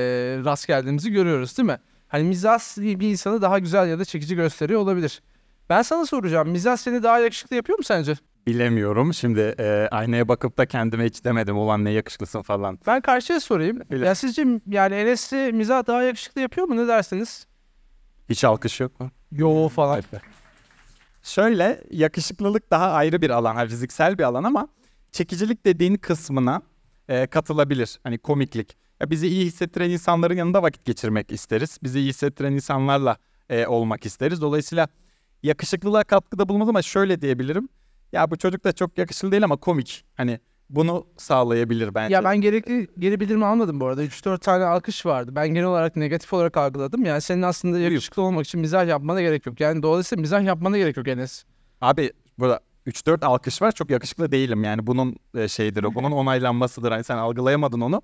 rast 0.46 0.68
geldiğimizi 0.68 1.12
görüyoruz 1.12 1.58
değil 1.58 1.68
mi? 1.68 1.80
Hani 2.08 2.24
mizah 2.24 2.60
bir 2.78 3.10
insanı 3.10 3.42
daha 3.42 3.60
güzel 3.60 3.90
ya 3.90 4.00
da 4.00 4.06
çekici 4.06 4.36
gösteriyor 4.36 4.80
olabilir. 4.80 5.22
Ben 5.70 5.82
sana 5.82 6.06
soracağım. 6.06 6.50
Mizah 6.50 6.78
seni 6.78 7.04
daha 7.04 7.20
yakışıklı 7.20 7.56
yapıyor 7.56 7.78
mu 7.78 7.84
sence? 7.84 8.14
Bilemiyorum. 8.48 9.14
Şimdi 9.14 9.56
e, 9.60 9.88
aynaya 9.92 10.28
bakıp 10.28 10.58
da 10.58 10.66
kendime 10.66 11.06
hiç 11.06 11.24
demedim 11.24 11.58
ulan 11.58 11.86
ne 11.86 11.92
yakışıklısın 11.92 12.42
falan. 12.42 12.80
Ben 12.88 13.02
karşıya 13.02 13.40
sorayım. 13.40 13.80
Bilir. 13.92 14.06
Ya 14.06 14.16
sizce 14.16 14.46
yani 14.68 14.96
Enes'i 14.96 15.52
mizah 15.54 15.88
daha 15.88 16.04
yakışıklı 16.04 16.42
yapıyor 16.42 16.68
mu? 16.68 16.78
Ne 16.78 16.88
dersiniz? 16.88 17.48
Hiç 18.30 18.44
alkış 18.44 18.80
yok 18.80 19.00
mu? 19.00 19.12
Yo 19.32 19.70
falan. 19.70 20.02
Şöyle 21.24 21.84
yakışıklılık 21.92 22.72
daha 22.72 22.92
ayrı 22.92 23.22
bir 23.22 23.30
alan, 23.30 23.68
fiziksel 23.68 24.18
bir 24.18 24.24
alan 24.24 24.44
ama 24.44 24.68
çekicilik 25.12 25.66
dediğin 25.66 25.96
kısmına 25.96 26.62
e, 27.10 27.28
katılabilir. 27.28 28.00
Hani 28.04 28.18
komiklik. 28.18 28.78
Ya 29.02 29.10
bizi 29.10 29.28
iyi 29.28 29.46
hissettiren 29.46 29.90
insanların 29.90 30.36
yanında 30.36 30.64
vakit 30.64 30.86
geçirmek 30.86 31.32
isteriz. 31.32 31.78
Bizi 31.84 32.00
iyi 32.00 32.10
hissettiren 32.10 32.54
insanlarla 32.54 33.18
e, 33.50 33.68
olmak 33.68 34.06
isteriz. 34.06 34.42
Dolayısıyla 34.42 34.88
yakışıklılığa 35.44 36.04
katkıda 36.04 36.50
bulunmaz 36.50 36.70
ama 36.70 36.82
şöyle 36.82 37.22
diyebilirim. 37.22 37.70
Ya 38.12 38.32
bu 38.32 38.38
çocuk 38.38 38.64
da 38.64 38.72
çok 38.72 38.98
yakışıklı 38.98 39.32
değil 39.32 39.44
ama 39.44 39.58
komik. 39.58 40.06
Hani 40.16 40.40
bunu 40.70 41.08
sağlayabilir 41.18 41.96
bence. 41.96 42.14
Ya 42.14 42.24
ben 42.24 42.42
gerekli 42.42 42.88
geri 43.00 43.20
bildirimi 43.20 43.46
almadım 43.46 43.80
bu 43.80 43.86
arada. 43.86 44.04
3-4 44.04 44.40
tane 44.40 44.64
alkış 44.64 45.06
vardı. 45.06 45.32
Ben 45.36 45.48
genel 45.48 45.66
olarak 45.66 45.96
negatif 45.96 46.34
olarak 46.34 46.58
algıladım. 46.58 47.06
Yani 47.06 47.22
senin 47.22 47.42
aslında 47.42 47.80
yakışıklı 47.80 48.22
olmak 48.22 48.46
için 48.46 48.62
mizah 48.62 48.88
yapmana 48.88 49.22
gerek 49.22 49.46
yok. 49.46 49.60
Yani 49.60 49.84
dolayısıyla 49.84 50.22
mizah 50.22 50.44
yapmana 50.44 50.78
gerek 50.78 50.98
yok 50.98 51.08
Enes. 51.08 51.44
Abi 51.82 52.12
burada 52.38 52.60
3-4 52.88 53.26
alkış 53.26 53.62
var. 53.62 53.72
Çok 53.72 53.90
yakışıklı 53.90 54.32
değilim 54.32 54.64
yani. 54.64 54.88
Bunun 54.88 55.16
e, 55.36 55.48
şeyidir 55.48 55.84
o. 55.84 55.96
Bunun 55.96 56.12
onaylanmasıdır. 56.12 56.92
Hani 56.92 57.04
sen 57.04 57.18
algılayamadın 57.18 57.82
onu. 57.82 58.02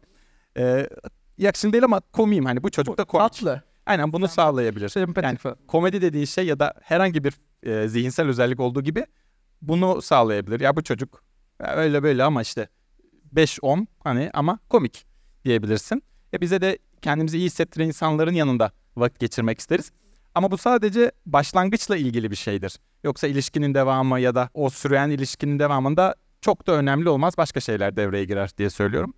E, 0.57 0.89
yakışıklı 1.37 1.73
değil 1.73 1.83
ama 1.83 2.01
komiyim. 2.11 2.45
Hani 2.45 2.63
bu 2.63 2.71
çocuk 2.71 2.97
da 2.97 3.03
komik. 3.03 3.33
Tatlı. 3.33 3.61
Aynen 3.85 4.13
bunu 4.13 4.27
sağlayabilir. 4.27 5.21
Yani 5.23 5.37
komedi 5.67 6.01
dediğin 6.01 6.25
şey 6.25 6.45
ya 6.45 6.59
da 6.59 6.73
herhangi 6.81 7.23
bir 7.23 7.33
e, 7.63 7.87
zihinsel 7.87 8.27
özellik 8.27 8.59
olduğu 8.59 8.81
gibi 8.81 9.05
bunu 9.61 10.01
sağlayabilir. 10.01 10.59
Ya 10.59 10.75
bu 10.75 10.83
çocuk 10.83 11.23
ya 11.59 11.75
öyle 11.75 12.03
böyle 12.03 12.23
ama 12.23 12.41
işte 12.41 12.69
5-10 13.35 13.87
hani 14.03 14.29
ama 14.33 14.59
komik 14.69 15.05
diyebilirsin. 15.45 16.03
E 16.33 16.41
bize 16.41 16.61
de 16.61 16.77
kendimizi 17.01 17.37
iyi 17.37 17.45
hissettiren 17.45 17.87
insanların 17.87 18.33
yanında 18.33 18.71
vakit 18.95 19.19
geçirmek 19.19 19.59
isteriz. 19.59 19.91
Ama 20.35 20.51
bu 20.51 20.57
sadece 20.57 21.11
başlangıçla 21.25 21.97
ilgili 21.97 22.31
bir 22.31 22.35
şeydir. 22.35 22.79
Yoksa 23.03 23.27
ilişkinin 23.27 23.73
devamı 23.73 24.19
ya 24.19 24.35
da 24.35 24.49
o 24.53 24.69
süren 24.69 25.09
ilişkinin 25.09 25.59
devamında 25.59 26.15
çok 26.41 26.67
da 26.67 26.71
önemli 26.71 27.09
olmaz. 27.09 27.33
Başka 27.37 27.59
şeyler 27.59 27.95
devreye 27.95 28.25
girer 28.25 28.49
diye 28.57 28.69
söylüyorum. 28.69 29.13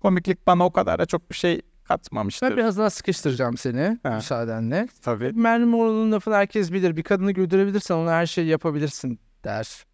Komiklik 0.00 0.46
bana 0.46 0.66
o 0.66 0.72
kadar 0.72 0.98
da 0.98 1.06
çok 1.06 1.30
bir 1.30 1.36
şey 1.36 1.60
katmamıştır. 1.84 2.50
Ben 2.50 2.56
biraz 2.56 2.78
daha 2.78 2.90
sıkıştıracağım 2.90 3.56
seni 3.56 3.98
Ha. 4.02 4.14
müsaadenle. 4.14 4.88
Tabii. 5.02 5.32
Marilyn 5.32 5.68
Monroe'nun 5.68 6.12
lafını 6.12 6.34
herkes 6.34 6.72
bilir. 6.72 6.96
Bir 6.96 7.02
kadını 7.02 7.32
güldürebilirsen 7.32 7.94
ona 7.94 8.10
her 8.12 8.26
şeyi 8.26 8.48
yapabilirsin 8.48 9.20
der. 9.44 9.84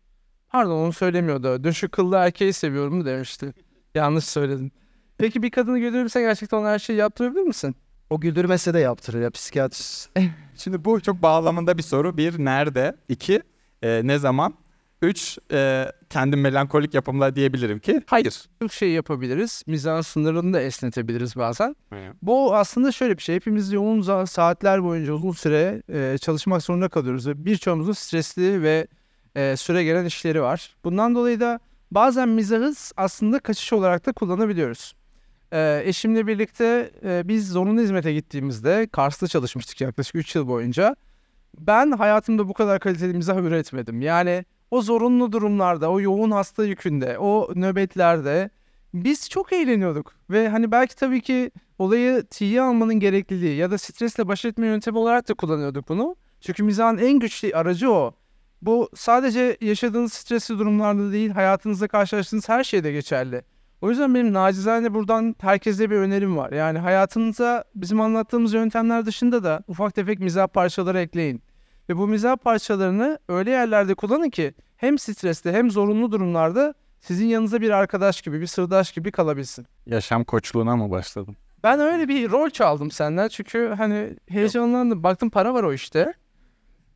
Pardon 0.49 0.71
onu 0.85 0.93
söylemiyordu. 0.93 1.65
Dün 1.65 1.71
şu 1.71 1.91
kıllı 1.91 2.17
erkeği 2.17 2.53
seviyorum 2.53 3.05
demişti. 3.05 3.55
Yanlış 3.95 4.25
söyledim. 4.25 4.71
Peki 5.19 5.43
bir 5.43 5.51
kadını 5.51 5.79
güldürebilirsen 5.79 6.23
gerçekten 6.23 6.57
ona 6.57 6.69
her 6.69 6.79
şeyi 6.79 6.97
yaptırabilir 6.99 7.43
misin? 7.43 7.77
O 8.13 8.21
güldürmese 8.21 8.75
de 8.75 8.79
yaptırır 8.79 9.23
ya 9.23 9.31
psikiyatrist. 9.31 10.11
Şimdi 10.57 10.85
bu 10.85 11.01
çok 11.01 11.23
bağlamında 11.23 11.79
bir 11.79 11.83
soru. 11.83 12.17
Bir, 12.17 12.45
nerede? 12.45 12.97
İki, 13.09 13.43
e, 13.83 14.01
ne 14.05 14.19
zaman? 14.19 14.55
Üç, 15.03 15.39
e, 15.53 15.93
kendim 16.11 16.41
melankolik 16.41 16.95
yapımla 16.95 17.37
diyebilirim 17.37 17.79
ki 17.79 18.03
hayır. 18.07 18.43
Çok 18.63 18.73
şey 18.73 18.91
yapabiliriz. 18.91 19.63
Mizahın 19.67 20.01
sınırını 20.01 20.53
da 20.53 20.61
esnetebiliriz 20.61 21.37
bazen. 21.37 21.77
Bu 22.23 22.57
aslında 22.57 22.93
şöyle 22.93 23.19
bir 23.19 23.23
şey. 23.23 23.35
Hepimiz 23.35 23.73
yoğun 23.73 24.25
saatler 24.25 24.85
boyunca 24.85 25.13
uzun 25.13 25.33
süre 25.33 25.83
e, 25.89 26.19
çalışmak 26.19 26.63
zorunda 26.63 26.89
kalıyoruz. 26.89 27.27
Ve 27.27 27.45
birçoğumuzun 27.45 27.93
stresli 27.93 28.63
ve 28.63 28.87
e, 29.35 29.57
süre 29.57 29.85
gelen 29.85 30.05
işleri 30.05 30.43
var. 30.43 30.77
Bundan 30.85 31.15
dolayı 31.15 31.41
da 31.41 31.61
bazen 31.91 32.29
mizahı 32.29 32.73
aslında 32.97 33.39
kaçış 33.39 33.73
olarak 33.73 34.07
da 34.07 34.13
kullanabiliyoruz. 34.13 34.95
E, 35.53 35.83
eşimle 35.85 36.27
birlikte 36.27 36.91
e, 37.05 37.29
biz 37.29 37.49
zorunlu 37.49 37.81
hizmete 37.81 38.13
gittiğimizde 38.13 38.89
Kars'ta 38.93 39.29
çalışmıştık 39.29 39.81
yaklaşık 39.81 40.15
3 40.15 40.35
yıl 40.35 40.49
boyunca. 40.49 40.97
Ben 41.59 41.91
hayatımda 41.91 42.49
bu 42.49 42.55
kadar 42.55 42.81
kaliteli 42.81 43.15
mizah 43.15 43.37
üretmedim. 43.37 44.03
Yani 44.03 44.45
o 44.71 44.83
zorunlu 44.83 45.33
durumlarda, 45.33 45.91
o 45.91 46.01
yoğun 46.01 46.31
hasta 46.31 46.65
yükünde, 46.65 47.19
o 47.19 47.49
nöbetlerde 47.55 48.51
biz 48.95 49.31
çok 49.31 49.53
eğleniyorduk. 49.53 50.15
Ve 50.31 50.49
hani 50.49 50.73
belki 50.73 50.97
tabii 50.97 51.21
ki 51.21 51.51
olayı 51.79 52.27
tiye 52.31 52.63
almanın 52.63 52.95
gerekliliği 52.95 53.57
ya 53.57 53.71
da 53.71 53.79
stresle 53.79 54.29
baş 54.29 54.45
etme 54.45 54.67
yöntemi 54.67 54.99
olarak 54.99 55.29
da 55.29 55.35
kullanıyorduk 55.35 55.89
bunu. 55.89 56.17
Çünkü 56.41 56.63
mizahın 56.63 56.99
en 56.99 57.19
güçlü 57.19 57.55
aracı 57.55 57.93
o. 57.93 58.15
Bu 58.63 58.89
sadece 58.95 59.57
yaşadığınız 59.61 60.13
stresli 60.13 60.59
durumlarda 60.59 61.13
değil, 61.13 61.31
hayatınızda 61.31 61.89
karşılaştığınız 61.89 62.49
her 62.49 62.65
şeyde 62.65 62.93
geçerli. 62.93 63.43
O 63.83 63.91
yüzden 63.91 64.15
benim 64.15 64.33
nacizane 64.33 64.95
buradan 64.95 65.37
herkese 65.41 65.91
bir 65.91 65.97
önerim 65.97 66.37
var. 66.37 66.53
Yani 66.53 66.79
hayatınıza 66.79 67.65
bizim 67.75 68.01
anlattığımız 68.01 68.55
yöntemler 68.55 69.07
dışında 69.07 69.45
da 69.45 69.63
ufak 69.69 69.95
tefek 69.95 70.19
mizah 70.19 70.47
parçaları 70.47 70.99
ekleyin. 70.99 71.43
Ve 71.89 71.97
bu 71.97 72.07
mizah 72.09 72.37
parçalarını 72.37 73.19
öyle 73.29 73.51
yerlerde 73.51 73.95
kullanın 73.95 74.31
ki 74.31 74.55
hem 74.77 74.99
stresli 74.99 75.53
hem 75.53 75.71
zorunlu 75.71 76.13
durumlarda 76.13 76.75
sizin 77.01 77.27
yanınıza 77.27 77.61
bir 77.61 77.71
arkadaş 77.71 78.23
gibi, 78.23 78.41
bir 78.41 78.47
sırdaş 78.47 78.93
gibi 78.93 79.11
kalabilsin. 79.11 79.67
Yaşam 79.87 80.25
koçluğuna 80.25 80.77
mı 80.77 80.91
başladım? 80.91 81.37
Ben 81.63 81.81
öyle 81.81 82.09
bir 82.09 82.31
rol 82.31 82.51
çaldım 82.51 82.91
senden 82.91 83.29
çünkü 83.29 83.75
hani 83.79 84.17
heyecanlandım. 84.29 85.03
Baktım 85.03 85.31
para 85.31 85.55
var 85.55 85.63
o 85.63 85.73
işte. 85.73 86.13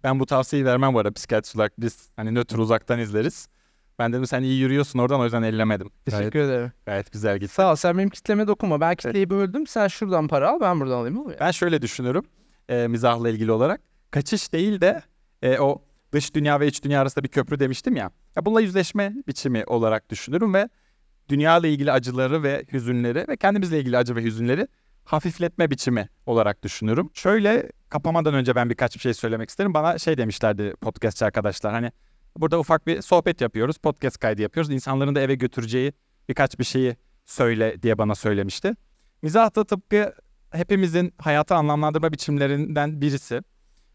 Ben 0.05 0.21
bu 0.21 0.27
tavsiyeyi 0.27 0.67
vermem 0.67 0.95
bu 0.95 0.99
arada 0.99 1.13
psikiyatrist 1.13 1.57
olarak 1.57 1.73
biz 1.79 2.09
hani 2.17 2.35
nötr 2.35 2.59
uzaktan 2.59 2.99
izleriz. 2.99 3.49
Ben 3.99 4.13
dedim 4.13 4.27
sen 4.27 4.43
iyi 4.43 4.61
yürüyorsun 4.61 4.99
oradan 4.99 5.21
o 5.21 5.25
yüzden 5.25 5.43
ellemedim. 5.43 5.91
Gayet, 6.07 6.21
Teşekkür 6.21 6.39
ederim. 6.39 6.73
gayet 6.87 7.13
güzel 7.13 7.39
gitti. 7.39 7.55
Sağ 7.55 7.73
ol 7.73 7.77
sen 7.77 7.99
benim 7.99 8.11
kitleme 8.11 8.47
dokunma. 8.47 8.81
Ben 8.81 8.95
kitleyi 8.95 9.31
böldüm. 9.31 9.67
Sen 9.67 9.89
şuradan 9.89 10.29
para 10.29 10.51
al 10.51 10.61
ben 10.61 10.81
buradan 10.81 10.97
alayım 10.97 11.19
oluyor. 11.21 11.41
Ben 11.41 11.51
şöyle 11.51 11.83
düşünürüm 11.83 12.23
e, 12.69 12.89
mizahla 12.89 13.31
ilgili 13.31 13.53
olarak. 13.53 13.81
Kaçış 14.11 14.53
değil 14.53 14.81
de 14.81 15.03
e, 15.43 15.59
o 15.59 15.83
dış 16.13 16.35
dünya 16.35 16.61
ve 16.61 16.67
iç 16.67 16.85
dünya 16.85 17.01
arasında 17.01 17.25
bir 17.25 17.29
köprü 17.29 17.61
demiştim 17.61 17.97
ya. 17.97 18.11
ya. 18.37 18.47
Bununla 18.47 18.61
yüzleşme 18.61 19.15
biçimi 19.29 19.65
olarak 19.67 20.11
düşünürüm 20.11 20.55
ve 20.55 20.69
dünyayla 21.29 21.69
ilgili 21.69 21.93
acıları 21.93 22.43
ve 22.43 22.65
hüzünleri 22.73 23.25
ve 23.29 23.37
kendimizle 23.37 23.81
ilgili 23.81 23.97
acı 23.97 24.17
ve 24.17 24.23
hüzünleri 24.23 24.69
hafifletme 25.05 25.71
biçimi 25.71 26.09
olarak 26.27 26.63
düşünürüm. 26.63 27.11
Şöyle 27.15 27.71
kapamadan 27.89 28.35
önce 28.35 28.55
ben 28.55 28.71
birkaç 28.71 28.95
bir 28.95 29.01
şey 29.01 29.15
söylemek 29.15 29.51
isterim. 29.51 29.75
Bana 29.75 29.99
şey 29.99 30.19
demişlerdi 30.19 30.75
podcastçi 30.81 31.25
arkadaşlar 31.25 31.73
hani 31.73 31.93
burada 32.41 32.59
ufak 32.59 32.87
bir 32.87 33.03
sohbet 33.03 33.41
yapıyoruz, 33.41 33.79
podcast 33.79 34.19
kaydı 34.19 34.43
yapıyoruz. 34.43 34.73
İnsanların 34.73 35.15
da 35.15 35.21
eve 35.21 35.35
götüreceği 35.35 35.93
birkaç 36.29 36.59
bir 36.59 36.65
şeyi 36.65 36.97
söyle 37.25 37.83
diye 37.83 37.99
bana 37.99 38.15
söylemişti. 38.15 38.75
Mizah 39.23 39.57
da 39.57 39.65
tıpkı 39.65 40.15
hepimizin 40.51 41.15
hayatı 41.19 41.55
anlamlandırma 41.55 42.13
biçimlerinden 42.13 43.01
birisi. 43.01 43.43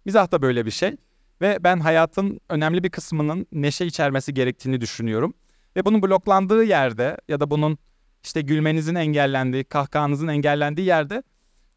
Mizah 0.06 0.32
da 0.32 0.42
böyle 0.42 0.66
bir 0.66 0.72
şey. 0.72 0.96
Ve 1.42 1.58
ben 1.64 1.80
hayatın 1.80 2.40
önemli 2.50 2.84
bir 2.84 2.90
kısmının 2.90 3.48
neşe 3.52 3.86
içermesi 3.86 4.34
gerektiğini 4.34 4.82
düşünüyorum. 4.82 5.34
Ve 5.76 5.86
bunun 5.86 6.02
bloklandığı 6.02 6.64
yerde 6.64 7.18
ya 7.28 7.40
da 7.40 7.52
bunun 7.52 7.78
işte 8.24 8.42
gülmenizin 8.42 8.96
engellendiği, 8.96 9.64
kahkahanızın 9.64 10.28
engellendiği 10.28 10.88
yerde 10.88 11.24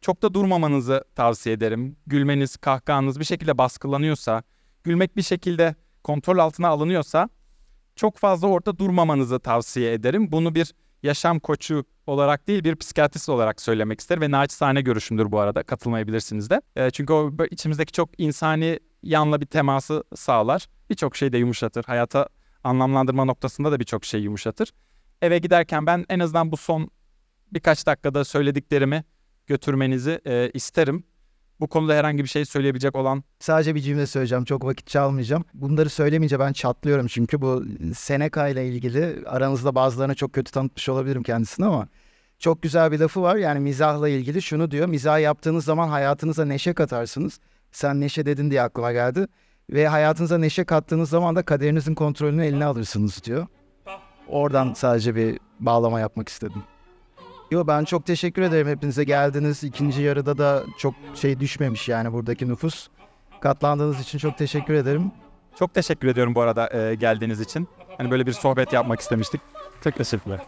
çok 0.01 0.21
da 0.21 0.33
durmamanızı 0.33 1.03
tavsiye 1.15 1.55
ederim. 1.55 1.97
Gülmeniz, 2.07 2.57
kahkahanız 2.57 3.19
bir 3.19 3.25
şekilde 3.25 3.57
baskılanıyorsa, 3.57 4.43
gülmek 4.83 5.17
bir 5.17 5.21
şekilde 5.21 5.75
kontrol 6.05 6.37
altına 6.37 6.67
alınıyorsa 6.67 7.29
çok 7.95 8.17
fazla 8.17 8.47
orada 8.47 8.77
durmamanızı 8.77 9.39
tavsiye 9.39 9.93
ederim. 9.93 10.31
Bunu 10.31 10.55
bir 10.55 10.73
yaşam 11.03 11.39
koçu 11.39 11.85
olarak 12.07 12.47
değil 12.47 12.63
bir 12.63 12.75
psikiyatrist 12.75 13.29
olarak 13.29 13.61
söylemek 13.61 13.99
isterim 13.99 14.21
ve 14.21 14.31
naçizane 14.31 14.81
görüşümdür 14.81 15.31
bu 15.31 15.39
arada 15.39 15.63
katılmayabilirsiniz 15.63 16.49
de. 16.49 16.61
E, 16.75 16.91
çünkü 16.91 17.13
o 17.13 17.33
içimizdeki 17.51 17.91
çok 17.91 18.09
insani 18.17 18.79
yanla 19.03 19.41
bir 19.41 19.45
teması 19.45 20.03
sağlar. 20.15 20.67
Birçok 20.89 21.15
şey 21.15 21.33
de 21.33 21.37
yumuşatır. 21.37 21.83
Hayata 21.83 22.29
anlamlandırma 22.63 23.25
noktasında 23.25 23.71
da 23.71 23.79
birçok 23.79 24.05
şey 24.05 24.21
yumuşatır. 24.21 24.71
Eve 25.21 25.37
giderken 25.37 25.85
ben 25.85 26.05
en 26.09 26.19
azından 26.19 26.51
bu 26.51 26.57
son 26.57 26.89
birkaç 27.51 27.87
dakikada 27.87 28.25
söylediklerimi 28.25 29.03
götürmenizi 29.47 30.21
e, 30.25 30.51
isterim. 30.53 31.03
Bu 31.59 31.67
konuda 31.67 31.93
herhangi 31.93 32.23
bir 32.23 32.29
şey 32.29 32.45
söyleyebilecek 32.45 32.95
olan 32.95 33.23
Sadece 33.39 33.75
bir 33.75 33.79
cümle 33.79 34.07
söyleyeceğim. 34.07 34.45
Çok 34.45 34.65
vakit 34.65 34.87
çalmayacağım. 34.87 35.45
Bunları 35.53 35.89
söylemeyince 35.89 36.39
ben 36.39 36.53
çatlıyorum 36.53 37.07
çünkü 37.07 37.41
bu 37.41 37.63
Seneca 37.95 38.47
ile 38.47 38.67
ilgili 38.67 39.27
aranızda 39.27 39.75
bazılarına 39.75 40.15
çok 40.15 40.33
kötü 40.33 40.51
tanıtmış 40.51 40.89
olabilirim 40.89 41.23
kendisini 41.23 41.65
ama 41.65 41.87
çok 42.39 42.61
güzel 42.61 42.91
bir 42.91 42.99
lafı 42.99 43.21
var. 43.21 43.35
Yani 43.35 43.59
mizahla 43.59 44.09
ilgili 44.09 44.41
şunu 44.41 44.71
diyor. 44.71 44.87
Mizah 44.87 45.19
yaptığınız 45.19 45.65
zaman 45.65 45.87
hayatınıza 45.87 46.45
neşe 46.45 46.73
katarsınız. 46.73 47.39
Sen 47.71 48.01
neşe 48.01 48.25
dedin 48.25 48.51
diye 48.51 48.61
aklıma 48.61 48.91
geldi. 48.91 49.27
Ve 49.69 49.87
hayatınıza 49.87 50.37
neşe 50.37 50.63
kattığınız 50.63 51.09
zaman 51.09 51.35
da 51.35 51.43
kaderinizin 51.43 51.95
kontrolünü 51.95 52.45
eline 52.45 52.65
alırsınız 52.65 53.23
diyor. 53.23 53.47
Oradan 54.27 54.73
sadece 54.73 55.15
bir 55.15 55.39
bağlama 55.59 55.99
yapmak 55.99 56.29
istedim. 56.29 56.63
Yo 57.51 57.67
ben 57.67 57.83
çok 57.83 58.05
teşekkür 58.05 58.41
ederim 58.41 58.67
hepinize 58.67 59.03
geldiniz. 59.03 59.63
İkinci 59.63 60.01
yarıda 60.01 60.37
da 60.37 60.63
çok 60.77 60.93
şey 61.15 61.39
düşmemiş 61.39 61.89
yani 61.89 62.13
buradaki 62.13 62.49
nüfus. 62.49 62.87
Katlandığınız 63.41 63.99
için 64.01 64.17
çok 64.17 64.37
teşekkür 64.37 64.73
ederim. 64.73 65.11
Çok 65.59 65.73
teşekkür 65.73 66.07
ediyorum 66.07 66.35
bu 66.35 66.41
arada 66.41 66.69
e, 66.77 66.95
geldiğiniz 66.95 67.41
için. 67.41 67.67
Hani 67.97 68.11
böyle 68.11 68.25
bir 68.25 68.33
sohbet 68.33 68.73
yapmak 68.73 68.99
istemiştik. 68.99 69.41
Çok 69.83 69.95
teşekkürler. 69.95 70.39